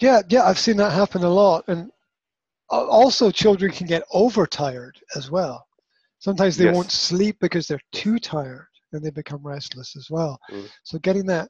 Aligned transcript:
Yeah, 0.00 0.22
yeah, 0.28 0.44
I've 0.44 0.58
seen 0.58 0.76
that 0.78 0.92
happen 0.92 1.22
a 1.22 1.28
lot, 1.28 1.64
and 1.68 1.90
also 2.68 3.30
children 3.30 3.70
can 3.70 3.86
get 3.86 4.02
overtired 4.12 4.98
as 5.14 5.30
well. 5.30 5.64
Sometimes 6.18 6.56
they 6.56 6.64
yes. 6.64 6.74
won't 6.74 6.90
sleep 6.90 7.36
because 7.40 7.66
they're 7.66 7.80
too 7.92 8.18
tired, 8.18 8.66
and 8.92 9.04
they 9.04 9.10
become 9.10 9.46
restless 9.46 9.96
as 9.96 10.08
well. 10.10 10.38
Mm. 10.50 10.68
So 10.82 10.98
getting 10.98 11.26
that 11.26 11.48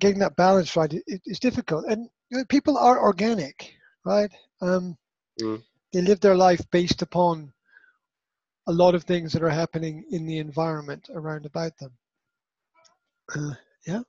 getting 0.00 0.18
that 0.18 0.36
balance 0.36 0.74
right 0.76 0.92
is 1.06 1.38
difficult, 1.38 1.84
and 1.86 2.08
people 2.48 2.76
are 2.78 3.00
organic, 3.00 3.74
right? 4.04 4.30
Um, 4.60 4.96
mm. 5.40 5.62
They 5.92 6.02
live 6.02 6.20
their 6.20 6.34
life 6.34 6.60
based 6.70 7.02
upon 7.02 7.52
a 8.68 8.72
lot 8.72 8.94
of 8.94 9.04
things 9.04 9.32
that 9.32 9.42
are 9.42 9.50
happening 9.50 10.04
in 10.10 10.26
the 10.26 10.38
environment 10.38 11.08
around 11.14 11.46
about 11.46 11.72
them. 11.78 11.92
Uh, 13.34 13.54
yeah. 13.86 14.00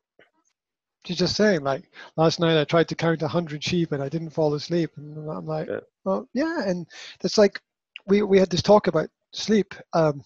She's 1.08 1.18
just 1.18 1.38
saying, 1.38 1.62
like 1.64 1.90
last 2.18 2.42
night 2.42 2.60
I 2.60 2.66
tried 2.66 2.90
to 2.90 2.96
count 2.96 3.22
a 3.22 3.30
hundred 3.30 3.64
sheep 3.64 3.94
and 3.94 4.04
I 4.04 4.10
didn't 4.10 4.32
fall 4.32 4.54
asleep, 4.56 4.92
and 4.98 5.18
I'm 5.30 5.46
like, 5.46 5.70
yeah. 5.70 5.80
well, 6.04 6.28
yeah, 6.34 6.64
and 6.66 6.86
that's 7.22 7.38
like 7.38 7.62
we 8.08 8.24
we 8.24 8.38
had 8.38 8.50
this 8.50 8.62
talk 8.62 8.88
about 8.88 9.08
sleep 9.32 9.74
um, 9.94 10.22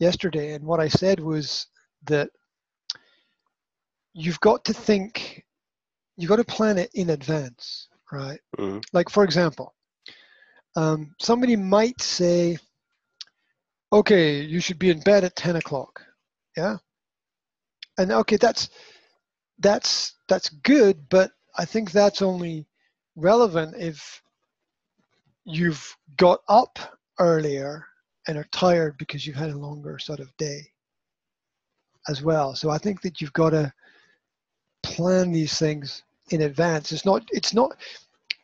yesterday, 0.00 0.54
and 0.54 0.64
what 0.64 0.80
I 0.80 0.88
said 0.88 1.20
was 1.20 1.68
that 2.06 2.28
you've 4.14 4.40
got 4.40 4.64
to 4.64 4.74
think, 4.74 5.44
you've 6.16 6.28
got 6.28 6.36
to 6.36 6.44
plan 6.44 6.76
it 6.76 6.90
in 6.94 7.10
advance, 7.10 7.86
right? 8.10 8.40
Mm-hmm. 8.58 8.80
Like 8.92 9.08
for 9.08 9.22
example, 9.22 9.76
um, 10.74 11.14
somebody 11.20 11.54
might 11.54 12.02
say, 12.02 12.58
okay, 13.92 14.40
you 14.40 14.58
should 14.58 14.80
be 14.80 14.90
in 14.90 15.00
bed 15.00 15.22
at 15.22 15.36
10 15.36 15.54
o'clock. 15.54 16.02
Yeah. 16.56 16.78
And 17.96 18.12
okay, 18.12 18.36
that's, 18.36 18.70
that's, 19.58 20.14
that's 20.28 20.48
good, 20.48 21.08
but 21.08 21.30
I 21.56 21.64
think 21.64 21.90
that's 21.90 22.22
only 22.22 22.66
relevant 23.16 23.74
if 23.76 24.22
you've 25.44 25.96
got 26.16 26.40
up 26.48 26.78
earlier 27.18 27.84
and 28.26 28.36
are 28.36 28.46
tired 28.52 28.96
because 28.98 29.26
you've 29.26 29.36
had 29.36 29.50
a 29.50 29.58
longer 29.58 29.98
sort 29.98 30.20
of 30.20 30.36
day 30.36 30.60
as 32.08 32.22
well. 32.22 32.54
So 32.54 32.70
I 32.70 32.78
think 32.78 33.00
that 33.02 33.20
you've 33.20 33.32
got 33.32 33.50
to 33.50 33.72
plan 34.82 35.32
these 35.32 35.58
things 35.58 36.02
in 36.30 36.42
advance. 36.42 36.92
It's 36.92 37.04
not, 37.04 37.24
it's 37.32 37.54
not, 37.54 37.76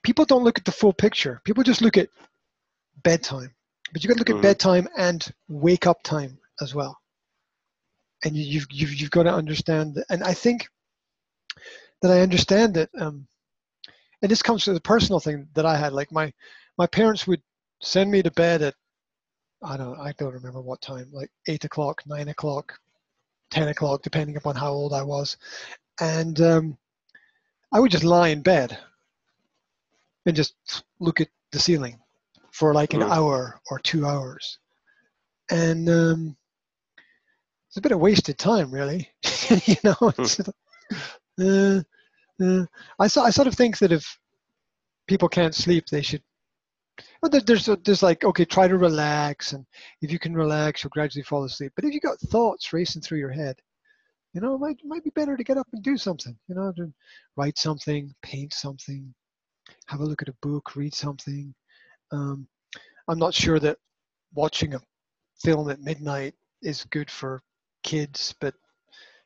people 0.03 0.25
don't 0.25 0.45
look 0.45 0.59
at 0.59 0.65
the 0.65 0.73
full 0.73 0.93
picture. 0.93 1.41
People 1.45 1.63
just 1.63 1.83
look 1.83 1.97
at 1.97 2.09
bedtime. 3.03 3.55
But 3.93 4.03
you've 4.03 4.09
got 4.09 4.15
to 4.15 4.21
look 4.21 4.29
mm-hmm. 4.29 4.39
at 4.39 4.43
bedtime 4.43 4.89
and 4.97 5.33
wake 5.49 5.87
up 5.87 6.03
time 6.03 6.39
as 6.61 6.75
well. 6.75 6.99
And 8.25 8.35
you, 8.35 8.61
have 8.61 8.69
you've, 8.73 8.95
you've 8.95 9.11
got 9.11 9.25
to 9.25 9.35
understand. 9.35 9.95
That, 9.95 10.07
and 10.09 10.23
I 10.25 10.33
think 10.33 10.67
that 12.05 12.13
I 12.13 12.21
understand 12.21 12.77
it. 12.77 12.91
Um, 12.99 13.27
and 14.21 14.31
this 14.31 14.43
comes 14.43 14.65
to 14.65 14.75
the 14.75 14.81
personal 14.81 15.21
thing 15.21 15.49
that 15.55 15.65
I 15.65 15.79
had. 15.79 15.95
Like 15.95 16.13
my, 16.13 16.31
my 16.77 16.87
parents 16.87 17.27
would 17.27 17.41
send 17.81 18.11
me 18.11 18.23
to 18.23 18.31
bed 18.31 18.61
at, 18.61 18.75
I 19.63 19.79
don't, 19.79 19.99
I 19.99 20.13
don't 20.19 20.35
remember 20.35 20.61
what 20.61 20.83
time, 20.83 21.09
like 21.13 21.31
eight 21.49 21.65
o'clock, 21.65 22.03
nine 22.05 22.29
o'clock, 22.29 22.79
10 23.53 23.69
o'clock, 23.69 24.03
depending 24.03 24.37
upon 24.37 24.55
how 24.55 24.71
old 24.71 24.93
I 24.93 25.03
was. 25.03 25.39
And 25.99 26.39
um, 26.43 26.77
I 27.73 27.81
would 27.81 27.91
just 27.91 28.05
lie 28.05 28.29
in 28.29 28.43
bed 28.43 28.77
and 30.27 30.37
just 30.37 30.57
look 31.01 31.23
at 31.23 31.29
the 31.53 31.59
ceiling 31.59 31.99
for 32.51 32.75
like 32.75 32.93
an 32.93 33.01
mm. 33.01 33.11
hour 33.11 33.59
or 33.71 33.79
two 33.79 34.05
hours. 34.05 34.59
And 35.51 35.89
um, 35.89 36.37
it's 37.69 37.79
a 37.79 37.81
bit 37.81 37.93
of 37.93 38.01
wasted 38.01 38.37
time, 38.37 38.71
really. 38.71 39.09
you 39.65 39.77
know, 39.85 39.95
mm. 39.95 40.53
Uh, 41.41 41.83
uh, 42.43 42.67
I, 42.99 43.05
I 43.05 43.31
sort 43.31 43.49
of 43.49 43.55
think 43.55 43.79
that 43.79 43.93
if 43.93 44.19
people 45.07 45.29
can't 45.29 45.55
sleep, 45.55 45.87
they 45.87 46.03
should. 46.03 46.23
Well, 47.23 47.31
there's 47.31 47.69
there's 47.85 48.03
like 48.03 48.25
okay, 48.25 48.45
try 48.45 48.69
to 48.69 48.77
relax, 48.77 49.53
and 49.53 49.67
if 50.01 50.13
you 50.13 50.19
can 50.19 50.35
relax, 50.35 50.85
you'll 50.85 50.91
gradually 50.91 51.25
fall 51.25 51.45
asleep. 51.45 51.73
But 51.75 51.85
if 51.85 51.93
you 51.93 52.01
got 52.01 52.21
thoughts 52.21 52.73
racing 52.73 53.03
through 53.03 53.19
your 53.19 53.33
head, 53.33 53.57
you 54.33 54.41
know, 54.41 54.55
it 54.55 54.61
might 54.61 54.77
might 54.85 55.05
be 55.05 55.11
better 55.11 55.37
to 55.37 55.45
get 55.45 55.59
up 55.59 55.67
and 55.73 55.83
do 55.83 55.97
something. 55.97 56.37
You 56.49 56.55
know, 56.55 56.73
write 57.37 57.59
something, 57.59 58.15
paint 58.23 58.53
something, 58.53 59.13
have 59.87 60.01
a 60.01 60.05
look 60.05 60.23
at 60.23 60.29
a 60.29 60.37
book, 60.41 60.77
read 60.77 60.95
something, 60.95 61.55
um, 62.13 62.47
I'm 63.09 63.19
not 63.19 63.35
sure 63.35 63.59
that 63.61 63.79
watching 64.35 64.75
a 64.75 64.81
film 65.43 65.71
at 65.71 65.81
midnight 65.81 66.35
is 66.63 66.85
good 66.85 67.11
for 67.11 67.43
kids, 67.83 68.35
but 68.41 68.55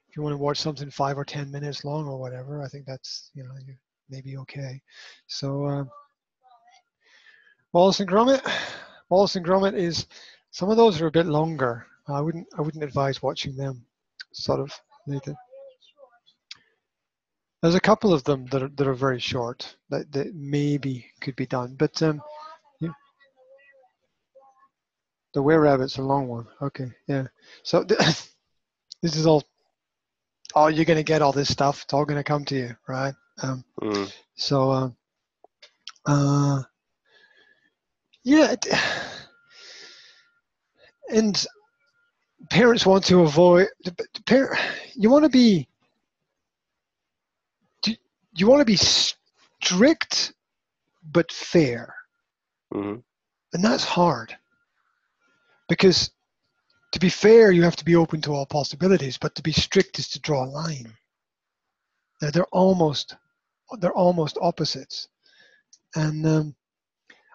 if 0.09 0.17
you 0.17 0.23
want 0.23 0.33
to 0.33 0.39
watch 0.39 0.59
something 0.59 0.91
five 0.91 1.19
or 1.19 1.25
ten 1.25 1.51
minutes 1.51 1.85
long 1.85 2.07
or 2.07 2.19
whatever, 2.19 2.63
I 2.63 2.69
think 2.69 2.87
that's 2.87 3.31
you 3.35 3.45
know 3.45 3.55
you 3.67 3.75
maybe 4.09 4.37
okay. 4.39 4.81
So 5.27 5.65
uh, 5.65 5.85
Wallace 7.73 8.01
and 8.01 8.09
Gromit, 8.09 8.41
Wallace 9.11 9.37
and 9.37 9.45
Gromit 9.45 9.75
is 9.75 10.07
some 10.51 10.71
of 10.71 10.77
those 10.77 11.01
are 11.01 11.07
a 11.07 11.13
bit 11.13 11.27
longer. 11.27 11.87
I 12.09 12.21
wouldn't 12.21 12.47
I 12.57 12.63
wouldn't 12.63 12.85
advise 12.85 13.23
watching 13.23 13.57
them. 13.57 13.85
Sort 14.33 14.61
of 14.61 14.73
later. 15.07 15.35
There's 17.63 17.75
a 17.75 17.81
couple 17.81 18.13
of 18.13 18.23
them 18.23 18.47
that 18.47 18.63
are, 18.63 18.69
that 18.69 18.87
are 18.87 18.95
very 18.95 19.19
short 19.19 19.77
that, 19.91 20.13
that 20.13 20.33
maybe 20.33 21.07
could 21.21 21.35
be 21.35 21.47
done, 21.47 21.75
but 21.77 22.01
um, 22.03 22.23
the 25.35 25.43
were 25.43 25.61
rabbit's 25.61 25.99
a 25.99 26.03
long 26.03 26.29
one. 26.29 26.47
Okay, 26.63 26.91
yeah. 27.07 27.27
So 27.63 27.85
th- 27.85 28.01
this 29.03 29.17
is 29.17 29.27
all. 29.27 29.45
Oh, 30.55 30.69
you're 30.69 30.85
gonna 30.85 31.03
get 31.03 31.23
all 31.23 31.33
this 31.33 31.51
stuff. 31.51 31.83
It's 31.85 31.93
all 31.93 32.05
gonna 32.05 32.25
come 32.25 32.45
to 32.47 32.57
you, 32.57 32.77
right? 32.87 33.15
Um, 33.43 33.65
mm. 33.81 34.13
So, 34.37 34.71
uh, 34.71 34.91
uh, 36.07 36.63
yeah, 38.25 38.53
it, 38.53 38.67
and 41.11 41.47
parents 42.51 42.87
want 42.87 43.05
to 43.07 43.21
avoid. 43.21 43.69
Parent, 44.27 44.59
you 44.95 45.11
want 45.11 45.25
to 45.25 45.31
be. 45.31 45.69
You 48.35 48.47
want 48.47 48.61
to 48.61 48.65
be 48.65 48.77
strict, 48.77 50.33
but 51.11 51.33
fair, 51.33 51.93
mm-hmm. 52.73 53.01
and 53.53 53.65
that's 53.65 53.83
hard 53.83 54.37
because 55.69 56.11
to 56.93 56.99
be 56.99 57.09
fair, 57.09 57.51
you 57.51 57.63
have 57.63 57.77
to 57.77 57.85
be 57.85 57.97
open 57.97 58.21
to 58.23 58.33
all 58.33 58.47
possibilities, 58.47 59.19
but 59.19 59.35
to 59.35 59.43
be 59.43 59.53
strict 59.53 59.99
is 59.99 60.09
to 60.09 60.21
draw 60.21 60.45
a 60.45 60.47
line. 60.47 60.93
They're, 62.21 62.47
almost 62.47 63.15
they're 63.79 63.93
almost 63.93 64.39
opposites, 64.41 65.09
and 65.95 66.27
um, 66.27 66.57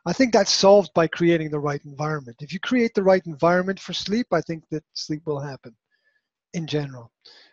I 0.06 0.12
think 0.12 0.34
that's 0.34 0.52
solved 0.52 0.94
by 0.94 1.08
creating 1.08 1.52
the 1.52 1.60
right 1.60 1.84
environment. 1.86 2.38
If 2.42 2.52
you 2.52 2.60
create 2.60 2.94
the 2.94 3.04
right 3.04 3.26
environment 3.26 3.80
for 3.80 3.94
sleep, 3.94 4.28
I 4.34 4.42
think 4.42 4.66
that 4.72 4.84
sleep 4.94 5.22
will 5.26 5.40
happen 5.40 5.74
in 6.54 6.68
general. 6.68 7.12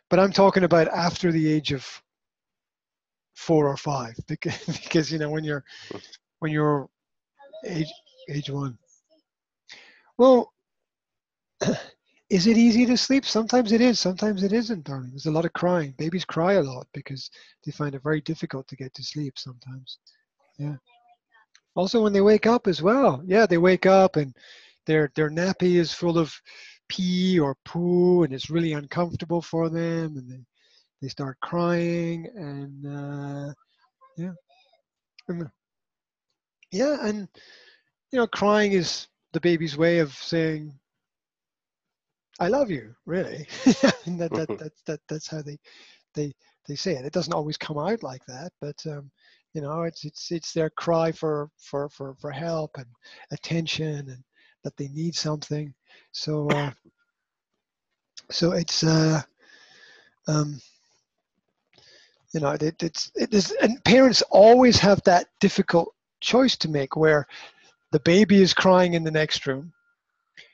But 0.08 0.18
I'm 0.18 0.32
talking 0.32 0.64
about 0.64 0.88
after 0.88 1.30
the 1.30 1.52
age 1.52 1.72
of 1.72 1.86
four 3.34 3.68
or 3.68 3.76
five, 3.76 4.14
because, 4.28 4.64
because 4.82 5.12
you 5.12 5.18
know 5.18 5.30
when 5.30 5.44
you're 5.44 5.64
when 6.40 6.50
you're 6.50 6.88
age 7.64 7.92
age 8.28 8.50
one. 8.50 8.76
Well, 10.18 10.52
is 12.30 12.46
it 12.46 12.56
easy 12.56 12.86
to 12.86 12.96
sleep? 12.96 13.24
Sometimes 13.24 13.72
it 13.72 13.80
is, 13.80 13.98
sometimes 13.98 14.42
it 14.42 14.52
isn't, 14.52 14.84
darling. 14.84 15.10
There's 15.10 15.26
a 15.26 15.30
lot 15.30 15.44
of 15.44 15.52
crying. 15.52 15.94
Babies 15.98 16.24
cry 16.24 16.54
a 16.54 16.62
lot 16.62 16.86
because 16.92 17.30
they 17.64 17.72
find 17.72 17.94
it 17.94 18.02
very 18.02 18.20
difficult 18.20 18.68
to 18.68 18.76
get 18.76 18.94
to 18.94 19.02
sleep 19.02 19.38
sometimes. 19.38 19.98
Yeah. 20.58 20.76
Also 21.74 22.02
when 22.02 22.12
they 22.12 22.20
wake 22.20 22.46
up 22.46 22.66
as 22.66 22.82
well. 22.82 23.22
Yeah, 23.24 23.46
they 23.46 23.58
wake 23.58 23.86
up 23.86 24.16
and 24.16 24.34
their 24.86 25.10
their 25.14 25.30
nappy 25.30 25.76
is 25.76 25.92
full 25.92 26.18
of 26.18 26.32
pee 26.88 27.38
or 27.38 27.56
poo 27.64 28.24
and 28.24 28.32
it's 28.32 28.50
really 28.50 28.72
uncomfortable 28.72 29.40
for 29.40 29.68
them 29.68 30.16
and 30.16 30.28
they 30.30 30.44
they 31.00 31.08
start 31.08 31.38
crying 31.40 32.28
and 32.34 32.86
uh, 32.86 33.52
yeah. 34.16 34.32
yeah, 36.72 37.06
and 37.06 37.28
you 38.12 38.18
know, 38.18 38.26
crying 38.26 38.72
is 38.72 39.06
the 39.32 39.40
baby's 39.40 39.76
way 39.76 40.00
of 40.00 40.12
saying 40.12 40.72
I 42.40 42.48
love 42.48 42.70
you, 42.70 42.94
really. 43.04 43.46
that, 43.64 44.30
that, 44.32 44.48
that, 44.58 44.72
that, 44.86 45.00
that's 45.08 45.28
how 45.28 45.42
they, 45.42 45.58
they, 46.14 46.32
they 46.66 46.74
say 46.74 46.94
it. 46.94 47.04
It 47.04 47.12
doesn't 47.12 47.34
always 47.34 47.58
come 47.58 47.78
out 47.78 48.02
like 48.02 48.24
that, 48.26 48.50
but 48.60 48.76
um, 48.86 49.10
you 49.52 49.60
know, 49.60 49.82
it's, 49.82 50.04
it's, 50.04 50.32
it's 50.32 50.52
their 50.52 50.70
cry 50.70 51.12
for, 51.12 51.50
for, 51.58 51.88
for, 51.90 52.14
for 52.14 52.30
help 52.30 52.76
and 52.76 52.86
attention 53.30 54.08
and 54.08 54.24
that 54.64 54.76
they 54.76 54.88
need 54.88 55.14
something. 55.14 55.74
So, 56.12 56.48
uh, 56.48 56.70
so 58.30 58.52
it's, 58.52 58.84
uh, 58.84 59.20
um, 60.28 60.60
you 62.32 62.40
know, 62.40 62.50
it, 62.52 62.82
it's, 62.82 63.10
it 63.16 63.34
is, 63.34 63.50
and 63.60 63.82
parents 63.84 64.22
always 64.30 64.78
have 64.78 65.02
that 65.02 65.26
difficult 65.40 65.92
choice 66.20 66.56
to 66.58 66.68
make 66.68 66.96
where 66.96 67.26
the 67.90 68.00
baby 68.00 68.40
is 68.40 68.54
crying 68.54 68.94
in 68.94 69.02
the 69.02 69.10
next 69.10 69.46
room. 69.46 69.72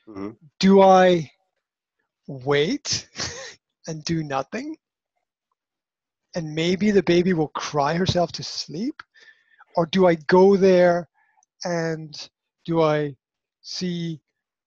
Mm-hmm. 0.09 0.31
Do 0.59 0.81
I 0.81 1.31
wait 2.27 3.09
and 3.87 4.03
do 4.05 4.23
nothing 4.23 4.77
and 6.37 6.55
maybe 6.55 6.91
the 6.91 7.03
baby 7.03 7.33
will 7.33 7.49
cry 7.49 7.95
herself 7.95 8.31
to 8.33 8.43
sleep? 8.43 9.03
Or 9.75 9.87
do 9.87 10.07
I 10.07 10.17
go 10.17 10.55
there 10.57 11.09
and 11.65 12.15
do 12.67 12.83
I 12.83 13.17
see 13.63 14.21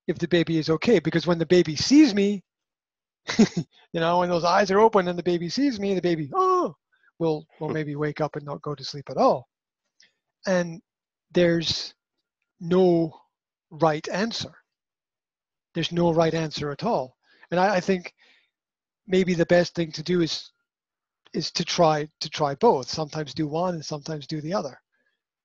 if 0.08 0.18
the 0.18 0.28
baby 0.28 0.58
is 0.58 0.70
okay? 0.72 0.98
Because 1.00 1.28
when 1.28 1.38
the 1.38 1.46
baby 1.46 1.76
sees 1.76 2.14
me, 2.16 2.44
you 3.38 3.46
know, 3.94 4.20
when 4.20 4.30
those 4.30 4.44
eyes 4.44 4.72
are 4.72 4.80
open 4.80 5.08
and 5.08 5.18
the 5.18 5.24
baby 5.24 5.48
sees 5.48 5.80
me, 5.80 5.94
the 5.94 6.02
baby, 6.02 6.32
oh, 6.34 6.76
will 7.20 7.46
will 7.60 7.70
maybe 7.70 7.96
wake 7.96 8.20
up 8.20 8.36
and 8.36 8.46
not 8.46 8.64
go 8.64 8.74
to 8.74 8.84
sleep 8.84 9.06
at 9.12 9.18
all. 9.18 9.48
And 10.48 10.82
there's 11.32 11.94
no 12.60 13.14
right 13.70 14.08
answer. 14.10 14.56
There's 15.76 15.92
no 15.92 16.12
right 16.12 16.34
answer 16.34 16.72
at 16.72 16.84
all. 16.84 17.16
And 17.52 17.60
I, 17.60 17.76
I 17.76 17.80
think 17.80 18.14
maybe 19.08 19.34
the 19.34 19.46
best 19.46 19.76
thing 19.76 19.92
to 19.94 20.04
do 20.04 20.22
is 20.22 20.52
is 21.34 21.52
to 21.52 21.64
try 21.64 22.08
to 22.20 22.30
try 22.30 22.56
both. 22.56 22.90
Sometimes 22.90 23.34
do 23.34 23.48
one 23.48 23.76
and 23.76 23.86
sometimes 23.86 24.26
do 24.28 24.42
the 24.42 24.54
other, 24.54 24.80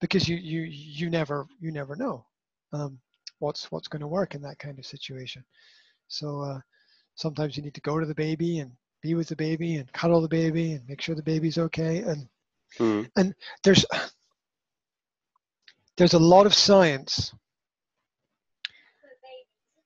because 0.01 0.29
you 0.29 0.37
you 0.37 0.63
you 0.63 1.11
never 1.11 1.47
you 1.61 1.73
never 1.73 1.97
know 1.97 2.25
um, 2.73 2.99
what's 3.39 3.71
what's 3.71 3.89
going 3.89 4.01
to 4.01 4.07
work 4.07 4.35
in 4.35 4.43
that 4.43 4.59
kind 4.59 4.79
of 4.79 4.87
situation. 4.87 5.45
So 6.09 6.41
uh, 6.41 6.61
sometimes 7.15 7.57
you 7.57 7.63
need 7.63 7.75
to 7.75 7.81
go 7.81 7.99
to 7.99 8.07
the 8.07 8.15
baby 8.15 8.59
and 8.59 8.73
be 9.03 9.15
with 9.15 9.29
the 9.29 9.37
baby 9.37 9.77
and 9.77 9.93
cuddle 9.93 10.21
the 10.21 10.29
baby 10.29 10.73
and 10.73 10.89
make 10.89 11.01
sure 11.01 11.15
the 11.15 11.23
baby's 11.23 11.59
okay. 11.59 11.99
And 11.99 12.29
mm. 12.79 13.09
and 13.17 13.35
there's 13.63 13.85
there's 15.97 16.15
a 16.15 16.19
lot 16.19 16.47
of 16.47 16.55
science 16.55 17.33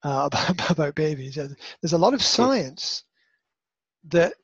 uh, 0.03 0.29
about, 0.33 0.71
about 0.71 0.95
babies. 0.95 1.35
There's 1.37 1.93
a 1.93 1.99
lot 1.99 2.15
of 2.15 2.23
science 2.23 3.05
that 4.09 4.35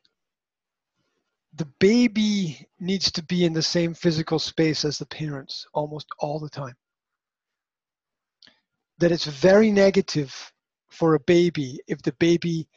the 1.55 1.67
baby 1.79 2.67
needs 2.79 3.11
to 3.11 3.23
be 3.23 3.45
in 3.45 3.53
the 3.53 3.61
same 3.61 3.93
physical 3.93 4.39
space 4.39 4.83
as 4.83 4.97
the 4.97 5.05
parents 5.05 5.65
almost 5.73 6.07
all 6.19 6.39
the 6.39 6.49
time. 6.49 6.75
That 8.97 9.11
it's 9.11 9.25
very 9.25 9.71
negative 9.71 10.33
for 10.89 11.15
a 11.15 11.19
baby 11.21 11.79
if 11.87 12.01
the 12.01 12.13
baby, 12.13 12.67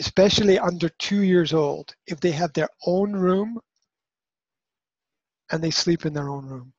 especially 0.00 0.58
under 0.58 0.88
two 0.88 1.22
years 1.22 1.52
old, 1.52 1.94
if 2.06 2.20
they 2.20 2.32
have 2.32 2.52
their 2.52 2.68
own 2.86 3.12
room 3.12 3.60
and 5.50 5.62
they 5.62 5.70
sleep 5.70 6.06
in 6.06 6.12
their 6.12 6.28
own 6.28 6.46
room 6.46 6.72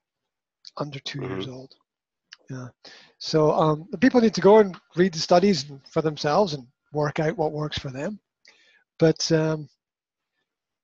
under 0.77 0.99
2 0.99 1.19
mm-hmm. 1.19 1.31
years 1.31 1.47
old. 1.47 1.73
Yeah. 2.49 2.67
So 3.19 3.51
um, 3.51 3.87
people 3.99 4.21
need 4.21 4.35
to 4.35 4.41
go 4.41 4.59
and 4.59 4.77
read 4.95 5.13
the 5.13 5.19
studies 5.19 5.65
for 5.89 6.01
themselves 6.01 6.53
and 6.53 6.67
work 6.93 7.19
out 7.19 7.37
what 7.37 7.51
works 7.51 7.77
for 7.77 7.89
them. 7.89 8.19
But 8.99 9.31
um, 9.31 9.69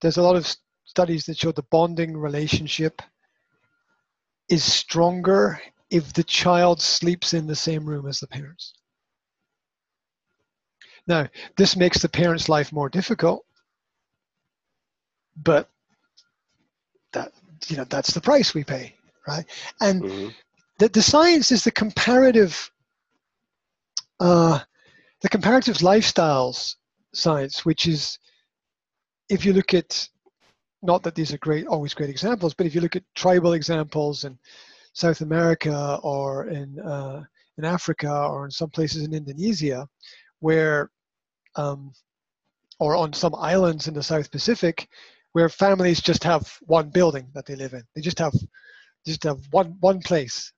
there's 0.00 0.16
a 0.16 0.22
lot 0.22 0.36
of 0.36 0.54
studies 0.84 1.24
that 1.26 1.38
show 1.38 1.52
the 1.52 1.62
bonding 1.70 2.16
relationship 2.16 3.00
is 4.48 4.64
stronger 4.64 5.60
if 5.90 6.12
the 6.12 6.24
child 6.24 6.80
sleeps 6.80 7.34
in 7.34 7.46
the 7.46 7.56
same 7.56 7.84
room 7.84 8.06
as 8.06 8.20
the 8.20 8.26
parents. 8.26 8.74
Now, 11.06 11.28
this 11.56 11.76
makes 11.76 12.00
the 12.00 12.08
parents' 12.08 12.48
life 12.48 12.72
more 12.72 12.88
difficult, 12.88 13.44
but 15.36 15.68
that 17.12 17.32
you 17.68 17.76
know 17.76 17.84
that's 17.84 18.12
the 18.12 18.20
price 18.20 18.54
we 18.54 18.64
pay, 18.64 18.94
right? 19.28 19.44
And 19.80 20.02
mm-hmm. 20.02 20.28
The, 20.78 20.88
the 20.88 21.02
science 21.02 21.52
is 21.52 21.64
the 21.64 21.70
comparative 21.70 22.70
uh, 24.20 24.58
the 25.22 25.28
comparative 25.28 25.78
lifestyles 25.78 26.76
science, 27.12 27.64
which 27.64 27.86
is 27.86 28.18
if 29.28 29.44
you 29.44 29.52
look 29.52 29.74
at 29.74 30.08
not 30.82 31.02
that 31.02 31.14
these 31.14 31.32
are 31.32 31.38
great 31.38 31.66
always 31.66 31.94
great 31.94 32.10
examples 32.10 32.52
but 32.52 32.66
if 32.66 32.74
you 32.74 32.80
look 32.82 32.94
at 32.94 33.02
tribal 33.14 33.54
examples 33.54 34.24
in 34.24 34.38
south 34.92 35.22
america 35.22 35.98
or 36.02 36.48
in 36.48 36.78
uh, 36.80 37.22
in 37.56 37.64
africa 37.64 38.26
or 38.28 38.44
in 38.44 38.50
some 38.50 38.68
places 38.68 39.02
in 39.02 39.14
indonesia 39.14 39.88
where 40.40 40.90
um, 41.56 41.90
or 42.78 42.96
on 42.96 43.14
some 43.14 43.34
islands 43.36 43.88
in 43.88 43.94
the 43.94 44.02
south 44.02 44.30
pacific 44.30 44.88
where 45.32 45.48
families 45.48 46.00
just 46.00 46.22
have 46.24 46.58
one 46.62 46.88
building 46.90 47.26
that 47.34 47.44
they 47.44 47.56
live 47.56 47.74
in. 47.74 47.82
They 47.94 48.00
just 48.00 48.18
have 48.18 48.34
just 49.04 49.24
have 49.24 49.40
one 49.50 49.76
one 49.80 50.00
place 50.00 50.52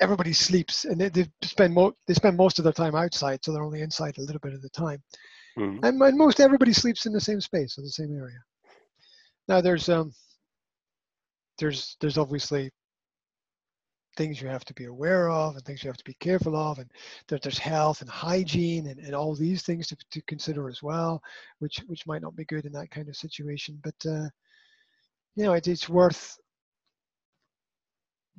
everybody 0.00 0.32
sleeps 0.32 0.84
and 0.84 1.00
they, 1.00 1.08
they 1.08 1.26
spend 1.42 1.72
mo- 1.72 1.96
they 2.06 2.14
spend 2.14 2.36
most 2.36 2.58
of 2.58 2.64
their 2.64 2.72
time 2.72 2.94
outside 2.94 3.42
so 3.42 3.52
they're 3.52 3.64
only 3.64 3.80
inside 3.80 4.16
a 4.18 4.22
little 4.22 4.40
bit 4.40 4.52
of 4.52 4.62
the 4.62 4.68
time 4.70 5.02
Mm-hmm. 5.58 5.84
And, 5.84 6.02
and, 6.02 6.18
most 6.18 6.40
everybody 6.40 6.72
sleeps 6.72 7.06
in 7.06 7.12
the 7.12 7.20
same 7.20 7.40
space 7.40 7.78
or 7.78 7.82
the 7.82 7.88
same 7.88 8.14
area. 8.14 8.38
Now 9.48 9.60
there's 9.60 9.88
um 9.88 10.12
there's 11.58 11.96
there's 12.00 12.18
obviously 12.18 12.70
things 14.16 14.40
you 14.40 14.48
have 14.48 14.64
to 14.64 14.74
be 14.74 14.86
aware 14.86 15.30
of 15.30 15.54
and 15.54 15.64
things 15.64 15.82
you 15.82 15.88
have 15.88 15.96
to 15.96 16.04
be 16.04 16.16
careful 16.20 16.56
of 16.56 16.78
and 16.78 16.90
there, 17.28 17.38
there's 17.42 17.58
health 17.58 18.00
and 18.00 18.08
hygiene 18.08 18.86
and, 18.86 18.98
and 18.98 19.14
all 19.14 19.34
these 19.34 19.62
things 19.62 19.86
to, 19.86 19.96
to 20.10 20.22
consider 20.22 20.70
as 20.70 20.82
well 20.82 21.22
which 21.58 21.82
which 21.86 22.06
might 22.06 22.22
not 22.22 22.34
be 22.34 22.46
good 22.46 22.64
in 22.64 22.72
that 22.72 22.90
kind 22.90 23.10
of 23.10 23.16
situation 23.16 23.78
but 23.84 23.94
uh, 24.10 24.26
you 25.34 25.44
know 25.44 25.52
it, 25.52 25.68
it's 25.68 25.86
worth 25.86 26.38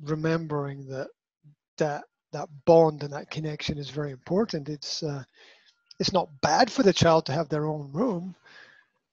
remembering 0.02 0.84
that 0.88 1.06
that 1.78 2.04
that 2.32 2.48
bond 2.66 3.02
and 3.02 3.12
that 3.12 3.30
connection 3.30 3.78
is 3.78 3.88
very 3.88 4.10
important 4.10 4.68
it's 4.68 5.02
uh, 5.02 5.22
it's 5.98 6.12
not 6.12 6.28
bad 6.40 6.70
for 6.70 6.82
the 6.82 6.92
child 6.92 7.26
to 7.26 7.32
have 7.32 7.48
their 7.48 7.66
own 7.66 7.90
room, 7.92 8.34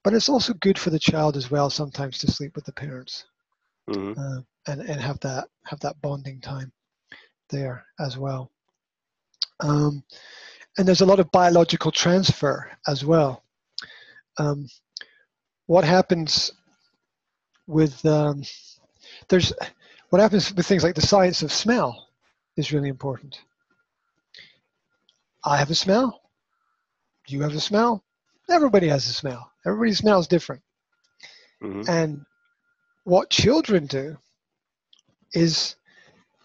but 0.03 0.13
it's 0.13 0.29
also 0.29 0.53
good 0.53 0.77
for 0.77 0.91
the 0.91 1.00
child 1.00 1.35
as 1.35 1.50
well 1.50 1.69
sometimes 1.69 2.19
to 2.19 2.31
sleep 2.31 2.56
with 2.56 2.65
the 2.65 2.71
parents 2.71 3.25
mm-hmm. 3.89 4.19
uh, 4.19 4.41
and 4.67 4.81
and 4.81 5.01
have 5.01 5.19
that 5.21 5.47
have 5.65 5.79
that 5.79 6.00
bonding 6.01 6.39
time 6.39 6.71
there 7.50 7.85
as 8.00 8.17
well. 8.17 8.51
Um, 9.62 10.03
and 10.77 10.88
there's 10.88 11.01
a 11.01 11.06
lot 11.06 11.19
of 11.19 11.31
biological 11.31 11.91
transfer 11.91 12.69
as 12.88 13.06
well. 13.06 13.44
Um, 14.38 14.67
what 15.67 15.85
happens 15.85 16.51
with 17.67 18.06
um, 18.06 18.44
there's 19.29 19.53
what 20.09 20.21
happens 20.21 20.53
with 20.53 20.67
things 20.67 20.83
like 20.83 20.95
the 20.95 21.01
science 21.01 21.41
of 21.41 21.51
smell 21.51 22.04
is 22.57 22.71
really 22.71 22.89
important. 22.89 23.41
I 25.43 25.57
have 25.57 25.69
a 25.69 25.75
smell 25.75 26.19
you 27.27 27.41
have 27.41 27.55
a 27.55 27.59
smell? 27.59 28.03
Everybody 28.49 28.87
has 28.87 29.07
a 29.07 29.13
smell. 29.13 29.51
Everybody 29.65 29.93
smells 29.93 30.27
different. 30.27 30.61
Mm-hmm. 31.63 31.89
And 31.89 32.25
what 33.03 33.29
children 33.29 33.85
do 33.88 34.17
is 35.33 35.75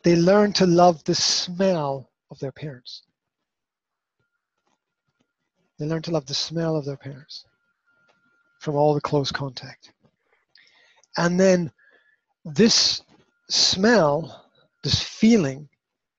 they 0.02 0.17
learn 0.17 0.52
to 0.55 0.67
love 0.67 1.02
the 1.05 1.14
smell 1.14 2.09
of 2.31 2.38
their 2.38 2.52
parents. 2.52 3.02
They 5.79 5.87
learn 5.87 6.02
to 6.02 6.11
love 6.11 6.26
the 6.26 6.35
smell 6.35 6.76
of 6.76 6.85
their 6.85 6.97
parents 6.97 7.45
from 8.61 8.76
all 8.76 8.95
the 8.95 9.00
close 9.00 9.33
contact. 9.33 9.93
And 11.17 11.38
then 11.38 11.71
this 12.45 13.02
smell, 13.49 14.47
this 14.83 15.02
feeling 15.02 15.69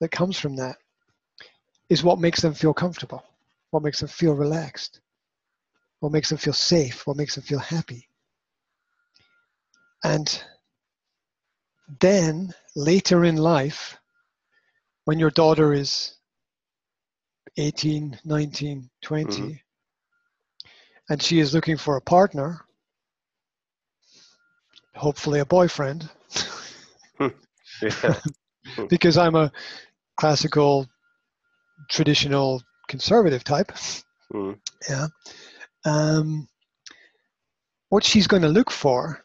that 0.02 0.12
comes 0.12 0.38
from 0.38 0.58
that, 0.58 0.76
is 1.88 2.04
what 2.04 2.20
makes 2.20 2.42
them 2.42 2.54
feel 2.54 2.74
comfortable 2.74 3.24
what 3.72 3.84
makes 3.84 4.00
them 4.00 4.10
feel 4.10 4.34
relaxed, 4.34 5.00
what 6.00 6.12
makes 6.12 6.30
them 6.30 6.38
feel 6.38 6.54
safe, 6.54 7.08
what 7.08 7.18
makes 7.18 7.36
them 7.36 7.44
feel 7.44 7.60
happy. 7.60 8.08
And 10.04 10.44
then 12.00 12.54
later 12.76 13.24
in 13.24 13.38
life, 13.38 13.98
when 15.06 15.20
your 15.20 15.32
daughter 15.32 15.74
is 15.74 16.16
18, 17.58 18.20
19, 18.24 18.90
20, 19.02 19.26
mm-hmm. 19.26 19.52
and 21.10 21.22
she 21.22 21.40
is 21.40 21.54
looking 21.54 21.78
for 21.78 21.98
a 21.98 22.02
partner, 22.02 22.62
hopefully 24.96 25.40
a 25.40 25.46
boyfriend, 25.46 26.10
because 28.90 29.18
I'm 29.18 29.36
a 29.36 29.52
classical, 30.22 30.88
traditional 31.90 32.62
conservative 32.88 33.44
type. 33.44 33.72
Mm. 34.32 34.60
Yeah. 34.88 35.08
Um, 35.84 36.48
what 37.90 38.04
she's 38.04 38.28
going 38.28 38.44
to 38.44 38.48
look 38.48 38.70
for 38.70 39.24